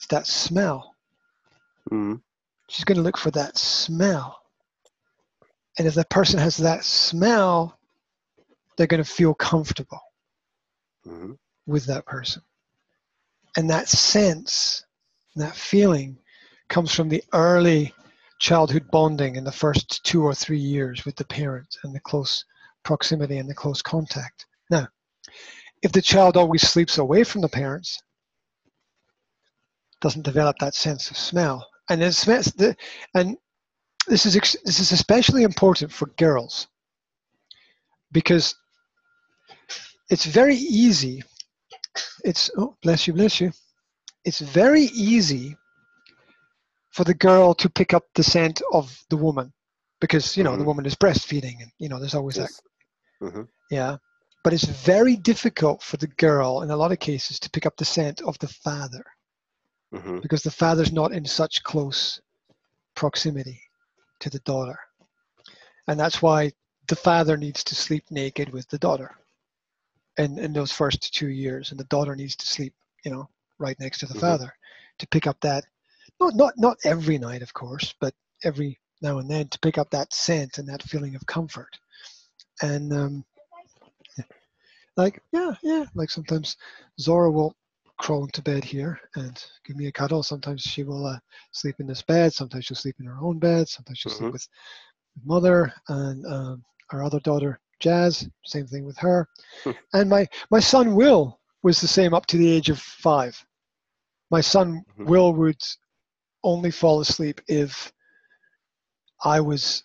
is 0.00 0.06
that 0.06 0.26
smell. 0.26 0.94
Mm. 1.92 2.22
She's 2.70 2.86
going 2.86 2.96
to 2.96 3.02
look 3.02 3.18
for 3.18 3.30
that 3.32 3.58
smell. 3.58 4.40
And 5.76 5.86
if 5.86 5.92
the 5.92 6.06
person 6.06 6.38
has 6.38 6.56
that 6.56 6.82
smell, 6.82 7.78
they're 8.78 8.86
going 8.86 9.04
to 9.04 9.16
feel 9.18 9.34
comfortable 9.34 10.00
mm. 11.06 11.36
with 11.66 11.84
that 11.86 12.06
person. 12.06 12.40
And 13.54 13.68
that 13.68 13.86
sense, 13.86 14.86
that 15.36 15.54
feeling 15.54 16.16
comes 16.70 16.94
from 16.94 17.10
the 17.10 17.22
early 17.34 17.92
childhood 18.40 18.90
bonding 18.90 19.36
in 19.36 19.44
the 19.44 19.52
first 19.52 20.02
two 20.02 20.24
or 20.24 20.34
three 20.34 20.58
years 20.58 21.04
with 21.04 21.14
the 21.14 21.24
parent 21.24 21.76
and 21.84 21.94
the 21.94 22.00
close 22.00 22.44
proximity 22.82 23.38
and 23.38 23.48
the 23.48 23.54
close 23.54 23.82
contact. 23.82 24.46
Now, 24.70 24.88
if 25.82 25.92
the 25.92 26.02
child 26.02 26.36
always 26.36 26.66
sleeps 26.66 26.98
away 26.98 27.22
from 27.22 27.42
the 27.42 27.48
parents, 27.48 28.02
doesn't 30.00 30.24
develop 30.24 30.56
that 30.58 30.74
sense 30.74 31.10
of 31.10 31.18
smell. 31.18 31.68
And 31.90 32.02
and 32.02 33.36
this 34.06 34.26
is 34.26 34.34
this 34.64 34.80
is 34.80 34.92
especially 34.92 35.42
important 35.42 35.92
for 35.92 36.06
girls 36.16 36.68
because 38.12 38.54
it's 40.08 40.24
very 40.24 40.56
easy. 40.56 41.22
It's 42.24 42.50
oh 42.56 42.76
bless 42.82 43.06
you, 43.06 43.12
bless 43.12 43.40
you. 43.40 43.52
It's 44.24 44.40
very 44.40 44.84
easy 44.84 45.56
for 46.90 47.04
the 47.04 47.14
girl 47.14 47.54
to 47.54 47.70
pick 47.70 47.94
up 47.94 48.04
the 48.14 48.22
scent 48.22 48.62
of 48.72 49.02
the 49.10 49.16
woman 49.16 49.52
because 50.00 50.36
you 50.36 50.44
know 50.44 50.50
mm-hmm. 50.50 50.60
the 50.60 50.66
woman 50.66 50.86
is 50.86 50.94
breastfeeding 50.94 51.60
and 51.60 51.70
you 51.78 51.88
know 51.88 51.98
there's 51.98 52.14
always 52.14 52.36
yes. 52.36 52.60
that 53.20 53.26
mm-hmm. 53.26 53.42
yeah 53.70 53.96
but 54.42 54.52
it's 54.52 54.64
very 54.64 55.16
difficult 55.16 55.82
for 55.82 55.96
the 55.98 56.06
girl 56.06 56.62
in 56.62 56.70
a 56.70 56.76
lot 56.76 56.92
of 56.92 56.98
cases 56.98 57.38
to 57.38 57.50
pick 57.50 57.66
up 57.66 57.76
the 57.76 57.84
scent 57.84 58.20
of 58.22 58.38
the 58.38 58.48
father 58.48 59.04
mm-hmm. 59.94 60.18
because 60.20 60.42
the 60.42 60.50
father's 60.50 60.92
not 60.92 61.12
in 61.12 61.24
such 61.24 61.62
close 61.62 62.20
proximity 62.94 63.60
to 64.18 64.30
the 64.30 64.40
daughter 64.40 64.78
and 65.88 65.98
that's 65.98 66.20
why 66.20 66.50
the 66.88 66.96
father 66.96 67.36
needs 67.36 67.62
to 67.62 67.74
sleep 67.74 68.04
naked 68.10 68.52
with 68.52 68.68
the 68.68 68.78
daughter 68.78 69.14
in, 70.18 70.38
in 70.38 70.52
those 70.52 70.72
first 70.72 71.14
two 71.14 71.28
years 71.28 71.70
and 71.70 71.78
the 71.78 71.84
daughter 71.84 72.16
needs 72.16 72.34
to 72.34 72.46
sleep 72.46 72.74
you 73.04 73.10
know 73.10 73.28
right 73.58 73.78
next 73.78 73.98
to 73.98 74.06
the 74.06 74.14
mm-hmm. 74.14 74.20
father 74.20 74.52
to 74.98 75.06
pick 75.08 75.26
up 75.26 75.38
that 75.40 75.64
not 76.20 76.36
not 76.36 76.54
not 76.56 76.78
every 76.84 77.18
night 77.18 77.42
of 77.42 77.52
course 77.54 77.94
but 78.00 78.14
every 78.44 78.78
now 79.02 79.18
and 79.18 79.30
then 79.30 79.48
to 79.48 79.58
pick 79.60 79.78
up 79.78 79.90
that 79.90 80.12
scent 80.12 80.58
and 80.58 80.68
that 80.68 80.82
feeling 80.82 81.14
of 81.14 81.26
comfort. 81.26 81.78
And 82.62 82.92
um, 82.92 83.24
like 84.96 85.22
yeah 85.32 85.52
yeah 85.62 85.84
like 85.94 86.10
sometimes 86.10 86.56
zora 86.98 87.30
will 87.30 87.54
crawl 87.96 88.24
into 88.24 88.42
bed 88.42 88.64
here 88.64 88.98
and 89.16 89.42
give 89.64 89.76
me 89.76 89.86
a 89.86 89.92
cuddle. 89.92 90.22
Sometimes 90.22 90.62
she 90.62 90.82
will 90.84 91.06
uh, 91.06 91.18
sleep 91.52 91.76
in 91.80 91.86
this 91.86 92.02
bed. 92.02 92.32
Sometimes 92.32 92.64
she'll 92.64 92.76
sleep 92.76 92.96
in 92.98 93.06
her 93.06 93.18
own 93.20 93.38
bed. 93.38 93.68
Sometimes 93.68 93.98
she'll 93.98 94.12
mm-hmm. 94.12 94.24
sleep 94.24 94.32
with 94.32 94.48
mother 95.24 95.72
and 95.88 96.24
um, 96.26 96.64
our 96.92 97.04
other 97.04 97.20
daughter 97.20 97.60
jazz. 97.78 98.28
Same 98.44 98.66
thing 98.66 98.84
with 98.84 98.98
her. 98.98 99.26
And 99.94 100.08
my 100.08 100.26
my 100.50 100.60
son 100.60 100.94
will 100.94 101.40
was 101.62 101.80
the 101.80 101.88
same 101.88 102.14
up 102.14 102.26
to 102.26 102.36
the 102.36 102.50
age 102.50 102.70
of 102.70 102.78
five. 102.78 103.42
My 104.30 104.40
son 104.40 104.84
mm-hmm. 104.98 105.10
will 105.10 105.32
would 105.34 105.62
only 106.42 106.70
fall 106.70 107.00
asleep 107.00 107.40
if 107.48 107.92
I 109.24 109.40
was 109.40 109.84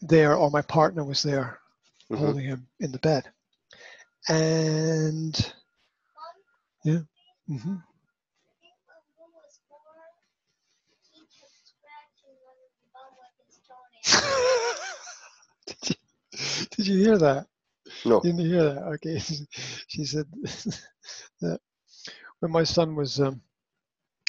there 0.00 0.34
or 0.34 0.50
my 0.50 0.62
partner 0.62 1.04
was 1.04 1.22
there 1.22 1.60
mm-hmm. 2.10 2.24
holding 2.24 2.44
him 2.44 2.66
in 2.80 2.92
the 2.92 2.98
bed. 2.98 3.24
And 4.28 5.52
yeah. 6.84 7.00
Mm-hmm. 7.48 7.76
did, 15.66 15.90
you, 15.90 15.94
did 16.70 16.86
you 16.86 16.98
hear 17.04 17.18
that? 17.18 17.46
No. 18.04 18.20
Didn't 18.20 18.40
hear 18.40 18.64
that? 18.64 18.82
Okay. 18.94 19.18
she 19.88 20.04
said 20.04 20.26
that 21.40 21.60
when 22.40 22.52
my 22.52 22.64
son 22.64 22.96
was 22.96 23.20
um, 23.20 23.40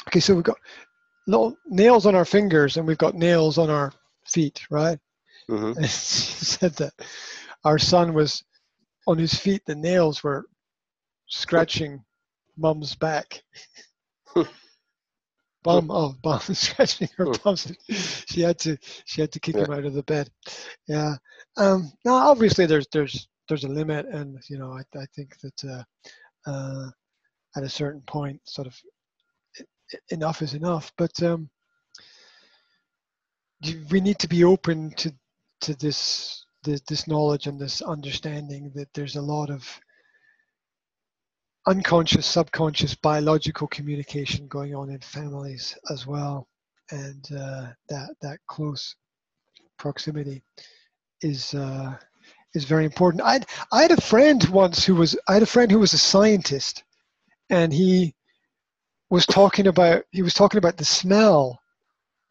okay, 0.07 0.19
so 0.19 0.35
we've 0.35 0.43
got 0.43 0.57
little 1.31 1.55
nails 1.65 2.05
on 2.05 2.13
our 2.13 2.25
fingers 2.25 2.77
and 2.77 2.85
we've 2.85 2.97
got 2.97 3.15
nails 3.15 3.57
on 3.57 3.69
our 3.69 3.93
feet, 4.27 4.61
right? 4.69 5.00
Mm-hmm. 5.50 5.81
She 5.83 6.45
said 6.45 6.73
that 6.75 6.93
our 7.63 7.79
son 7.79 8.13
was 8.13 8.43
on 9.07 9.17
his 9.17 9.33
feet, 9.33 9.61
the 9.65 9.75
nails 9.75 10.23
were 10.23 10.45
scratching 11.27 12.03
mom's 12.57 12.95
back. 12.95 13.41
bum 15.63 15.91
oh 15.91 16.15
bum 16.23 16.39
scratching 16.53 17.07
her 17.17 17.27
bum 17.43 17.55
she 17.55 18.41
had 18.41 18.57
to 18.57 18.75
she 19.05 19.21
had 19.21 19.31
to 19.31 19.39
kick 19.39 19.55
yeah. 19.55 19.65
him 19.65 19.71
out 19.71 19.85
of 19.85 19.93
the 19.93 20.01
bed 20.03 20.27
yeah 20.88 21.13
um 21.57 21.91
now 22.03 22.15
obviously 22.15 22.65
there's 22.65 22.88
there's 22.91 23.27
there's 23.47 23.63
a 23.63 23.67
limit 23.67 24.07
and 24.07 24.39
you 24.50 24.57
know 24.57 24.71
i, 24.71 24.81
I 24.97 25.05
think 25.15 25.38
that 25.41 25.63
uh, 25.65 26.50
uh 26.50 26.89
at 27.55 27.61
a 27.61 27.69
certain 27.69 28.01
point 28.07 28.41
sort 28.45 28.65
of 28.65 28.75
enough 30.10 30.41
is 30.41 30.53
enough 30.53 30.91
but 30.98 31.21
um 31.24 31.50
we 33.91 34.01
need 34.01 34.17
to 34.19 34.27
be 34.27 34.43
open 34.43 34.91
to 34.91 35.13
to 35.62 35.75
this, 35.75 36.45
this 36.63 36.81
this 36.81 37.07
knowledge 37.07 37.48
and 37.48 37.60
this 37.60 37.81
understanding 37.81 38.71
that 38.75 38.89
there's 38.93 39.15
a 39.15 39.21
lot 39.21 39.50
of 39.50 39.63
unconscious, 41.67 42.25
subconscious, 42.25 42.95
biological 42.95 43.67
communication 43.67 44.48
going 44.48 44.74
on 44.75 44.89
in 44.89 45.00
families 45.00 45.77
as 45.91 46.07
well, 46.07 46.48
and 46.91 47.27
uh, 47.38 47.67
that 47.89 48.10
that 48.21 48.39
close 48.48 48.95
proximity 49.77 50.43
is 51.21 51.53
uh, 51.53 51.95
is 52.55 52.65
very 52.65 52.86
important. 52.86 53.24
I 53.24 53.41
I 53.71 53.83
had 53.83 53.91
a 53.91 54.01
friend 54.01 54.43
once 54.50 54.83
who 54.83 54.95
was 54.95 55.15
I 55.27 55.36
had 55.36 55.43
a 55.43 55.48
friend 55.48 55.71
who 55.71 55.79
was 55.79 55.93
a 55.93 56.00
scientist, 56.00 56.83
and 57.51 57.71
he 57.71 58.15
was 59.11 59.25
talking 59.25 59.67
about 59.67 60.05
he 60.11 60.23
was 60.23 60.33
talking 60.33 60.57
about 60.57 60.77
the 60.77 60.85
smell 60.85 61.59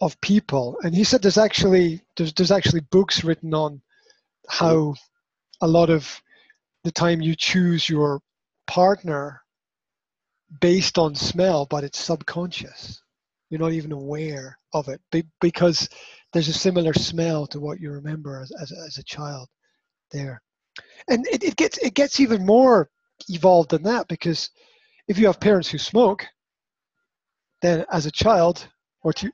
of 0.00 0.20
people. 0.22 0.78
And 0.82 0.94
he 0.94 1.04
said 1.04 1.22
there's 1.22 1.38
actually 1.38 2.02
there's, 2.16 2.32
there's 2.32 2.50
actually 2.50 2.80
books 2.90 3.22
written 3.22 3.54
on 3.54 3.82
how 4.48 4.94
a 5.60 5.68
lot 5.68 5.90
of 5.90 6.20
the 6.82 6.90
time 6.90 7.20
you 7.20 7.36
choose 7.36 7.88
your 7.88 8.20
partner 8.66 9.42
based 10.60 10.98
on 10.98 11.14
smell 11.14 11.66
but 11.66 11.84
it's 11.84 11.98
subconscious. 11.98 13.02
You're 13.50 13.60
not 13.60 13.72
even 13.72 13.92
aware 13.92 14.56
of 14.72 14.88
it 14.88 15.00
because 15.40 15.88
there's 16.32 16.48
a 16.48 16.52
similar 16.52 16.94
smell 16.94 17.46
to 17.48 17.60
what 17.60 17.80
you 17.80 17.90
remember 17.90 18.40
as, 18.40 18.52
as, 18.62 18.72
as 18.72 18.96
a 18.96 19.02
child 19.02 19.48
there. 20.12 20.40
And 21.08 21.26
it, 21.26 21.44
it 21.44 21.56
gets 21.56 21.76
it 21.78 21.92
gets 21.92 22.20
even 22.20 22.46
more 22.46 22.88
evolved 23.28 23.70
than 23.70 23.82
that 23.82 24.08
because 24.08 24.48
if 25.08 25.18
you 25.18 25.26
have 25.26 25.40
parents 25.40 25.68
who 25.68 25.76
smoke 25.76 26.26
then 27.62 27.84
as 27.90 28.06
a 28.06 28.10
child 28.10 28.66
what 29.02 29.22
you 29.22 29.30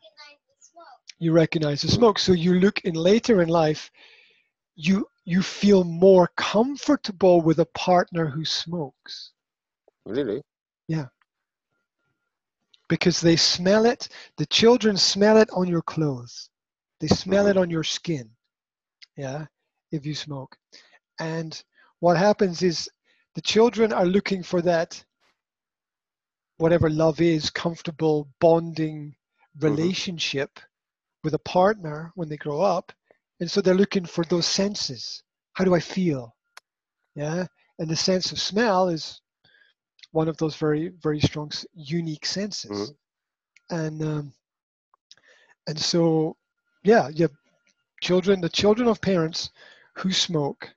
you 1.19 1.33
recognize 1.33 1.83
the 1.83 1.89
smoke. 1.89 2.19
So 2.19 2.33
you 2.33 2.55
look 2.55 2.81
in 2.81 2.95
later 2.95 3.43
in 3.43 3.49
life, 3.49 3.91
you 4.75 5.07
you 5.25 5.43
feel 5.43 5.83
more 5.85 6.31
comfortable 6.37 7.41
with 7.41 7.59
a 7.59 7.67
partner 7.67 8.27
who 8.27 8.45
smokes. 8.45 9.33
Really? 10.05 10.43
Yeah. 10.89 11.07
Because 12.89 13.21
they 13.21 13.35
smell 13.35 13.87
it, 13.87 14.09
the 14.37 14.47
children 14.47 14.97
smell 14.97 15.39
it 15.39 15.51
on 15.53 15.67
your 15.67 15.83
clothes. 15.83 16.51
They 17.01 17.09
smell 17.09 17.45
mm-hmm. 17.45 17.59
it 17.59 17.61
on 17.61 17.71
your 17.71 17.83
skin. 17.83 18.31
Yeah, 19.17 19.47
if 19.91 20.07
you 20.07 20.15
smoke. 20.15 20.57
And 21.19 21.61
what 22.01 22.17
happens 22.17 22.63
is 22.63 22.89
the 23.35 23.41
children 23.41 23.93
are 23.93 24.07
looking 24.07 24.43
for 24.43 24.63
that 24.63 25.03
whatever 26.59 26.89
love 26.91 27.21
is, 27.21 27.51
comfortable 27.51 28.29
bonding 28.41 29.15
mm-hmm. 29.57 29.67
relationship. 29.67 30.55
Mm-hmm 30.55 30.67
with 31.27 31.35
a 31.35 31.39
partner 31.41 32.13
when 32.15 32.29
they 32.29 32.37
grow 32.37 32.61
up. 32.61 32.93
And 33.41 33.51
so 33.51 33.61
they're 33.61 33.75
looking 33.75 34.05
for 34.07 34.23
those 34.25 34.47
senses. 34.47 35.25
How 35.55 35.65
do 35.65 35.75
I 35.75 35.81
feel? 35.81 36.37
Yeah. 37.17 37.47
And 37.81 37.91
the 37.91 37.97
sense 37.97 38.31
of 38.31 38.39
smell 38.39 38.89
is 38.89 39.21
one 40.13 40.29
of 40.29 40.37
those 40.37 40.55
very, 40.55 40.93
very 41.03 41.19
strong, 41.19 41.51
unique 41.75 42.25
senses. 42.25 42.71
Mm-hmm. 42.71 43.77
And, 43.77 44.03
um, 44.03 44.33
and 45.67 45.77
so, 45.77 46.37
yeah, 46.85 47.11
yeah, 47.13 47.27
children, 48.01 48.41
the 48.41 48.49
children 48.49 48.87
of 48.87 49.01
parents 49.01 49.51
who 49.97 50.13
smoke 50.13 50.73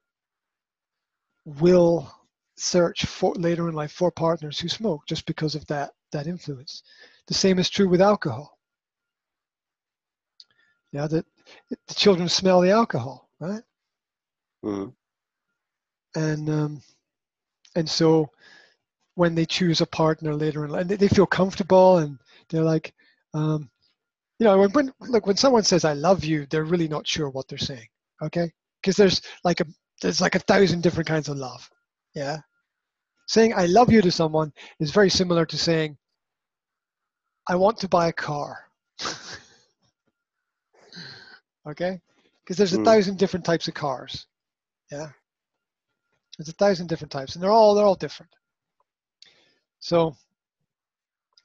will 1.46 2.12
search 2.60 3.06
for 3.06 3.34
later 3.36 3.70
in 3.70 3.76
life 3.76 3.92
for 3.92 4.12
partners 4.12 4.60
who 4.60 4.68
smoke 4.68 5.02
just 5.08 5.26
because 5.26 5.56
of 5.56 5.66
that 5.68 5.92
that 6.12 6.28
influence. 6.28 6.84
The 7.28 7.34
same 7.34 7.60
is 7.60 7.70
true 7.70 7.88
with 7.88 8.02
alcohol. 8.02 8.58
Yeah, 10.92 11.08
that 11.08 11.26
the 11.88 11.94
children 11.94 12.28
smell 12.30 12.62
the 12.62 12.72
alcohol, 12.72 13.30
right? 13.40 13.62
Mm-hmm. 14.64 14.90
And 16.20 16.50
um, 16.50 16.82
and 17.76 17.90
so 17.90 18.30
when 19.16 19.36
they 19.36 19.46
choose 19.46 19.82
a 19.82 19.86
partner 19.86 20.34
later 20.34 20.66
in 20.66 20.72
life, 20.72 20.88
they, 20.88 20.96
they 20.96 21.08
feel 21.08 21.28
comfortable 21.28 21.98
and 21.98 22.18
they're 22.50 22.64
like, 22.64 22.94
um, 23.34 23.70
you 24.40 24.46
know, 24.46 24.58
when, 24.58 24.72
when 24.72 24.94
look 25.02 25.28
when 25.28 25.38
someone 25.38 25.64
says 25.64 25.86
"I 25.86 25.94
love 25.94 26.24
you," 26.24 26.46
they're 26.48 26.64
really 26.64 26.88
not 26.88 27.08
sure 27.08 27.30
what 27.30 27.48
they're 27.48 27.58
saying, 27.58 27.88
okay? 28.22 28.52
Because 28.82 28.96
there's 28.96 29.22
like 29.44 29.60
a 29.60 29.66
there's 30.02 30.22
like 30.22 30.36
a 30.36 30.40
thousand 30.40 30.82
different 30.82 31.08
kinds 31.08 31.30
of 31.30 31.38
love, 31.38 31.70
yeah. 32.16 32.40
Saying 33.30 33.54
"I 33.56 33.68
love 33.68 33.92
you" 33.92 34.02
to 34.02 34.12
someone 34.12 34.52
is 34.80 34.90
very 34.90 35.12
similar 35.12 35.46
to 35.46 35.56
saying, 35.56 35.96
"I 37.48 37.56
want 37.56 37.78
to 37.78 37.88
buy 37.88 38.08
a 38.08 38.14
car." 38.14 38.58
okay? 41.70 42.02
Because 42.40 42.58
there's 42.58 42.74
a 42.74 42.80
mm. 42.80 42.86
thousand 42.86 43.20
different 43.20 43.46
types 43.46 43.68
of 43.68 43.76
cars. 43.76 44.26
Yeah, 44.92 45.10
there's 46.40 46.50
a 46.50 46.54
thousand 46.54 46.88
different 46.88 47.12
types, 47.12 47.36
and 47.36 47.44
they're 47.44 47.52
all 47.52 47.76
they're 47.76 47.86
all 47.86 47.94
different. 47.94 48.34
So, 49.78 50.16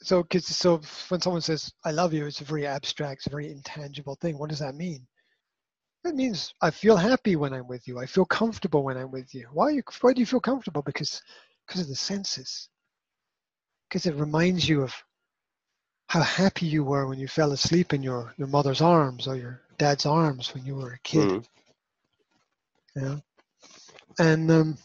so 0.01 0.23
cause, 0.23 0.47
so 0.47 0.81
when 1.11 1.21
someone 1.21 1.43
says 1.43 1.71
i 1.85 1.91
love 1.91 2.13
you 2.13 2.27
it's 2.27 2.41
a 2.41 2.45
very 2.45 2.67
abstract 2.67 3.21
it's 3.21 3.27
a 3.27 3.31
very 3.31 3.51
intangible 3.51 4.17
thing 4.17 4.37
what 4.37 4.51
does 4.51 4.59
that 4.59 4.75
mean 4.75 5.07
that 6.03 6.15
means 6.15 6.53
i 6.61 6.71
feel 6.71 6.97
happy 6.97 7.37
when 7.37 7.55
i'm 7.55 7.69
with 7.69 7.87
you 7.87 7.99
i 7.99 8.07
feel 8.07 8.25
comfortable 8.25 8.83
when 8.83 8.97
i'm 8.97 9.11
with 9.11 9.35
you 9.35 9.47
why 9.53 9.71
you 9.71 9.83
why 10.01 10.13
do 10.13 10.21
you 10.21 10.27
feel 10.27 10.41
comfortable 10.41 10.83
because 10.83 11.23
because 11.67 11.83
of 11.83 11.89
the 11.89 11.95
senses 11.95 12.69
because 13.89 14.07
it 14.07 14.15
reminds 14.17 14.69
you 14.69 14.83
of 14.83 14.95
how 16.09 16.21
happy 16.21 16.67
you 16.67 16.85
were 16.85 17.07
when 17.07 17.19
you 17.19 17.29
fell 17.29 17.53
asleep 17.53 17.93
in 17.93 18.03
your 18.03 18.35
your 18.37 18.49
mother's 18.49 18.81
arms 18.81 19.27
or 19.27 19.37
your 19.37 19.61
dad's 19.79 20.07
arms 20.07 20.55
when 20.55 20.65
you 20.65 20.75
were 20.75 20.93
a 20.93 20.99
kid 21.01 21.29
mm. 21.29 21.45
yeah 22.97 23.17
and 24.19 24.51
um 24.51 24.79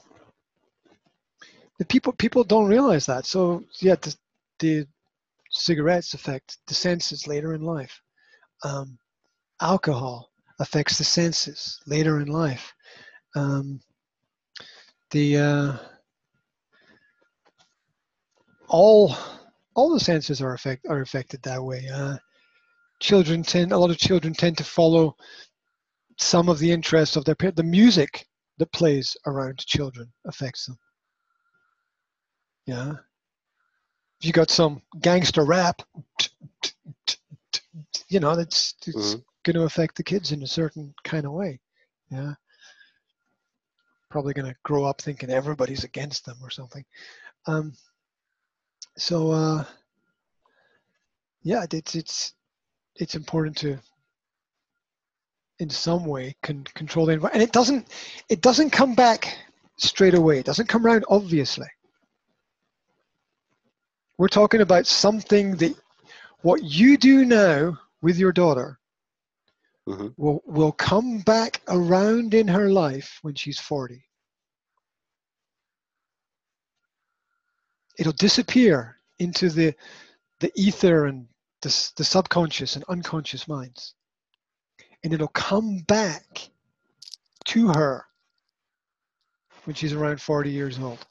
the 1.77 1.85
people 1.85 2.13
people 2.13 2.43
don't 2.43 2.67
realize 2.67 3.05
that 3.05 3.25
so 3.25 3.63
yeah 3.81 3.95
the, 3.95 4.15
the 4.59 4.87
cigarettes 5.49 6.13
affect 6.13 6.57
the 6.67 6.73
senses 6.73 7.27
later 7.27 7.53
in 7.53 7.61
life. 7.61 8.01
Um, 8.63 8.97
alcohol 9.61 10.29
affects 10.59 10.97
the 10.97 11.03
senses 11.03 11.79
later 11.87 12.19
in 12.21 12.27
life. 12.27 12.73
Um, 13.35 13.81
the 15.11 15.37
uh, 15.37 15.73
all 18.69 19.15
all 19.75 19.93
the 19.93 19.99
senses 19.99 20.41
are 20.41 20.53
affect 20.53 20.85
are 20.87 21.01
affected 21.01 21.41
that 21.43 21.63
way. 21.63 21.87
Uh, 21.93 22.17
children 22.99 23.43
tend 23.43 23.71
a 23.71 23.77
lot 23.77 23.91
of 23.91 23.97
children 23.97 24.33
tend 24.33 24.57
to 24.57 24.63
follow 24.63 25.15
some 26.17 26.49
of 26.49 26.59
the 26.59 26.71
interests 26.71 27.15
of 27.15 27.25
their 27.25 27.35
parents. 27.35 27.57
The 27.57 27.63
music 27.63 28.25
that 28.57 28.71
plays 28.71 29.15
around 29.25 29.59
children 29.59 30.11
affects 30.25 30.65
them. 30.65 30.77
Yeah, 32.65 32.93
if 34.19 34.25
you 34.25 34.33
got 34.33 34.49
some 34.49 34.81
gangster 35.01 35.45
rap, 35.45 35.81
you 38.09 38.19
know, 38.19 38.35
that's 38.35 38.75
it's 38.85 38.97
mm-hmm. 38.97 39.19
going 39.43 39.55
to 39.55 39.63
affect 39.63 39.95
the 39.95 40.03
kids 40.03 40.31
in 40.31 40.43
a 40.43 40.47
certain 40.47 40.93
kind 41.03 41.25
of 41.25 41.31
way. 41.31 41.59
Yeah. 42.11 42.33
Probably 44.09 44.33
going 44.33 44.51
to 44.51 44.57
grow 44.63 44.85
up 44.85 45.01
thinking 45.01 45.29
everybody's 45.29 45.83
against 45.83 46.25
them 46.25 46.37
or 46.41 46.49
something. 46.49 46.83
Um, 47.45 47.73
so, 48.99 49.31
uh, 49.31 49.63
yeah, 51.41 51.65
it's 51.71 51.95
it's 51.95 52.33
it's 52.95 53.15
important 53.15 53.57
to, 53.57 53.77
in 55.59 55.69
some 55.69 56.05
way, 56.05 56.35
can 56.43 56.63
control 56.75 57.05
the 57.05 57.13
environment, 57.13 57.41
and 57.41 57.43
it 57.43 57.53
doesn't 57.53 57.87
it 58.29 58.41
doesn't 58.41 58.71
come 58.71 58.95
back 58.95 59.37
straight 59.77 60.13
away. 60.13 60.39
It 60.39 60.45
doesn't 60.45 60.67
come 60.67 60.85
around 60.85 61.05
obviously. 61.09 61.67
We're 64.17 64.27
talking 64.27 64.61
about 64.61 64.85
something 64.85 65.55
that 65.57 65.75
what 66.41 66.63
you 66.63 66.97
do 66.97 67.23
now 67.23 67.79
with 68.01 68.17
your 68.17 68.33
daughter 68.33 68.79
mm-hmm. 69.87 70.07
will, 70.17 70.41
will 70.45 70.73
come 70.73 71.19
back 71.19 71.61
around 71.69 72.33
in 72.33 72.47
her 72.47 72.69
life 72.69 73.19
when 73.21 73.35
she's 73.35 73.59
40. 73.59 74.03
It'll 77.99 78.13
disappear 78.13 78.97
into 79.19 79.49
the, 79.49 79.75
the 80.39 80.51
ether 80.55 81.05
and 81.05 81.27
the, 81.61 81.91
the 81.97 82.03
subconscious 82.03 82.75
and 82.75 82.85
unconscious 82.87 83.47
minds. 83.47 83.93
And 85.03 85.13
it'll 85.13 85.27
come 85.27 85.79
back 85.79 86.49
to 87.45 87.67
her 87.67 88.05
when 89.65 89.75
she's 89.75 89.93
around 89.93 90.21
40 90.21 90.49
years 90.49 90.79
old 90.79 91.05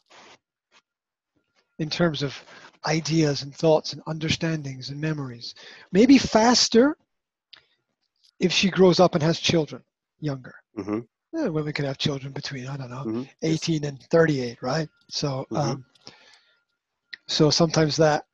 in 1.78 1.90
terms 1.90 2.23
of 2.23 2.42
ideas 2.87 3.42
and 3.42 3.54
thoughts 3.54 3.92
and 3.92 4.02
understandings 4.07 4.88
and 4.88 5.00
memories. 5.00 5.54
Maybe 5.92 6.16
faster 6.16 6.97
if 8.41 8.50
she 8.50 8.71
grows 8.71 8.99
up 8.99 9.15
and 9.15 9.23
has 9.23 9.39
children 9.39 9.82
younger. 10.21 10.54
Mm-hmm. 10.78 11.00
Yeah, 11.32 11.49
women 11.49 11.73
can 11.73 11.84
have 11.84 11.99
children 11.99 12.32
between 12.32 12.67
I 12.67 12.76
don't 12.76 12.91
know, 12.91 13.04
mm-hmm. 13.04 13.23
18 13.43 13.84
and 13.84 14.02
38, 14.04 14.63
right? 14.63 14.89
So, 15.10 15.47
mm-hmm. 15.50 15.56
um, 15.56 15.84
so 17.28 17.50
sometimes 17.50 17.97
that 17.99 18.25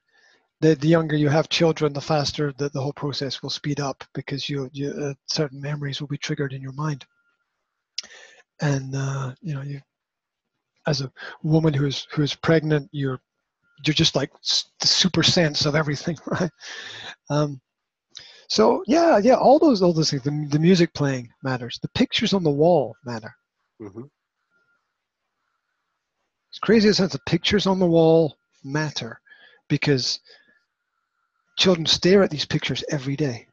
the, 0.60 0.74
the 0.76 0.88
younger 0.88 1.16
you 1.16 1.28
have 1.28 1.48
children, 1.48 1.92
the 1.92 2.00
faster 2.00 2.54
the, 2.56 2.68
the 2.70 2.80
whole 2.80 2.92
process 2.92 3.42
will 3.42 3.50
speed 3.50 3.80
up 3.80 4.02
because 4.14 4.48
you, 4.48 4.70
you 4.72 4.90
uh, 4.90 5.14
certain 5.26 5.60
memories 5.60 6.00
will 6.00 6.08
be 6.08 6.16
triggered 6.16 6.52
in 6.52 6.62
your 6.62 6.72
mind. 6.72 7.04
And 8.62 8.94
uh, 8.94 9.34
you 9.42 9.54
know, 9.54 9.62
you 9.62 9.80
as 10.86 11.00
a 11.00 11.12
woman 11.42 11.74
who 11.74 11.86
is 11.86 12.06
who 12.12 12.22
is 12.22 12.34
pregnant, 12.34 12.88
you're 12.92 13.20
you're 13.84 13.94
just 13.94 14.14
like 14.14 14.30
the 14.80 14.86
super 14.86 15.22
sense 15.22 15.66
of 15.66 15.74
everything, 15.74 16.16
right? 16.26 16.50
Um, 17.28 17.60
so 18.48 18.84
yeah, 18.86 19.18
yeah, 19.18 19.34
all 19.34 19.58
those 19.58 19.82
all 19.82 19.92
those 19.92 20.10
things. 20.10 20.22
The, 20.22 20.46
the 20.50 20.58
music 20.58 20.94
playing 20.94 21.28
matters. 21.42 21.78
The 21.82 21.88
pictures 21.88 22.32
on 22.32 22.44
the 22.44 22.50
wall 22.50 22.94
matter. 23.04 23.34
Mm-hmm. 23.82 24.04
It's 26.50 26.58
crazy 26.60 26.88
a 26.88 26.94
sense 26.94 27.12
the 27.12 27.18
pictures 27.26 27.66
on 27.66 27.80
the 27.80 27.86
wall 27.86 28.36
matter 28.64 29.20
because 29.68 30.20
children 31.56 31.86
stare 31.86 32.22
at 32.22 32.30
these 32.30 32.44
pictures 32.44 32.84
every 32.90 33.16
day. 33.16 33.46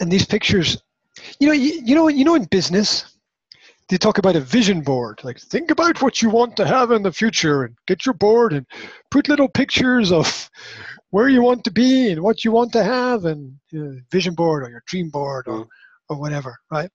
And 0.00 0.12
these 0.12 0.26
pictures, 0.26 0.76
you 1.40 1.46
know, 1.46 1.54
you, 1.54 1.80
you 1.84 1.94
know, 1.94 2.08
you 2.08 2.24
know, 2.24 2.34
in 2.34 2.44
business, 2.44 3.16
they 3.88 3.96
talk 3.96 4.18
about 4.18 4.36
a 4.36 4.40
vision 4.40 4.80
board 4.80 5.20
like 5.22 5.38
think 5.38 5.70
about 5.70 6.02
what 6.02 6.20
you 6.20 6.28
want 6.30 6.56
to 6.56 6.66
have 6.66 6.90
in 6.90 7.02
the 7.02 7.12
future 7.12 7.64
and 7.64 7.76
get 7.86 8.04
your 8.04 8.14
board 8.14 8.52
and 8.52 8.66
put 9.10 9.28
little 9.28 9.48
pictures 9.48 10.10
of 10.12 10.50
where 11.10 11.28
you 11.28 11.40
want 11.40 11.62
to 11.64 11.70
be 11.70 12.10
and 12.10 12.20
what 12.20 12.44
you 12.44 12.50
want 12.50 12.72
to 12.72 12.82
have 12.82 13.24
and 13.24 13.54
you 13.70 13.84
know, 13.84 13.96
vision 14.10 14.34
board 14.34 14.64
or 14.64 14.70
your 14.70 14.82
dream 14.86 15.08
board 15.08 15.46
or, 15.46 15.64
mm. 15.64 15.68
or 16.08 16.18
whatever 16.18 16.56
right 16.70 16.90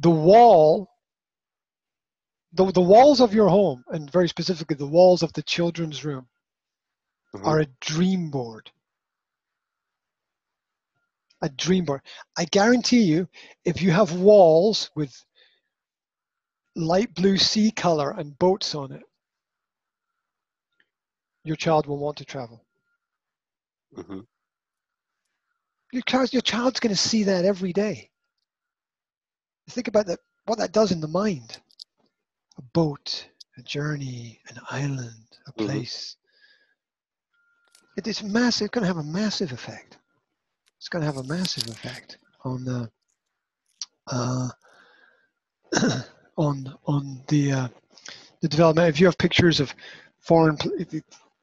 the 0.00 0.10
wall 0.10 0.88
the, 2.54 2.70
the 2.72 2.80
walls 2.80 3.20
of 3.20 3.34
your 3.34 3.48
home 3.48 3.84
and 3.88 4.10
very 4.10 4.28
specifically 4.28 4.76
the 4.76 4.86
walls 4.86 5.22
of 5.22 5.32
the 5.32 5.42
children's 5.42 6.04
room 6.04 6.26
mm-hmm. 7.34 7.46
are 7.46 7.60
a 7.60 7.66
dream 7.80 8.30
board 8.30 8.70
a 11.42 11.48
dream 11.48 11.84
board 11.84 12.00
i 12.38 12.44
guarantee 12.46 13.02
you 13.02 13.28
if 13.64 13.82
you 13.82 13.90
have 13.90 14.12
walls 14.12 14.90
with 14.94 15.24
light 16.76 17.14
blue 17.14 17.38
sea 17.38 17.70
color 17.70 18.10
and 18.10 18.38
boats 18.38 18.74
on 18.74 18.92
it, 18.92 19.02
your 21.44 21.56
child 21.56 21.86
will 21.86 21.98
want 21.98 22.16
to 22.16 22.24
travel. 22.24 22.64
Mm-hmm. 23.96 24.20
Your, 25.92 26.02
child, 26.02 26.32
your 26.32 26.42
child's 26.42 26.80
going 26.80 26.94
to 26.94 27.00
see 27.00 27.24
that 27.24 27.44
every 27.44 27.72
day. 27.72 28.10
Think 29.70 29.88
about 29.88 30.06
that, 30.06 30.18
what 30.46 30.58
that 30.58 30.72
does 30.72 30.90
in 30.90 31.00
the 31.00 31.08
mind. 31.08 31.58
A 32.58 32.62
boat, 32.72 33.26
a 33.56 33.62
journey, 33.62 34.40
an 34.48 34.58
island, 34.70 35.26
a 35.46 35.52
mm-hmm. 35.52 35.66
place. 35.66 36.16
Mm-hmm. 36.16 37.98
It 37.98 38.06
is 38.08 38.22
massive. 38.22 38.66
It's 38.66 38.72
going 38.72 38.82
to 38.82 38.88
have 38.88 38.98
a 38.98 39.02
massive 39.02 39.52
effect. 39.52 39.98
It's 40.78 40.88
going 40.88 41.00
to 41.00 41.06
have 41.06 41.16
a 41.16 41.24
massive 41.24 41.68
effect 41.68 42.18
on 42.44 42.64
the 42.64 42.90
uh, 44.08 44.48
on 46.36 46.74
on 46.86 47.22
the 47.28 47.52
uh, 47.52 47.68
the 48.40 48.48
development. 48.48 48.88
If 48.88 49.00
you 49.00 49.06
have 49.06 49.16
pictures 49.16 49.60
of 49.60 49.74
foreign 50.20 50.58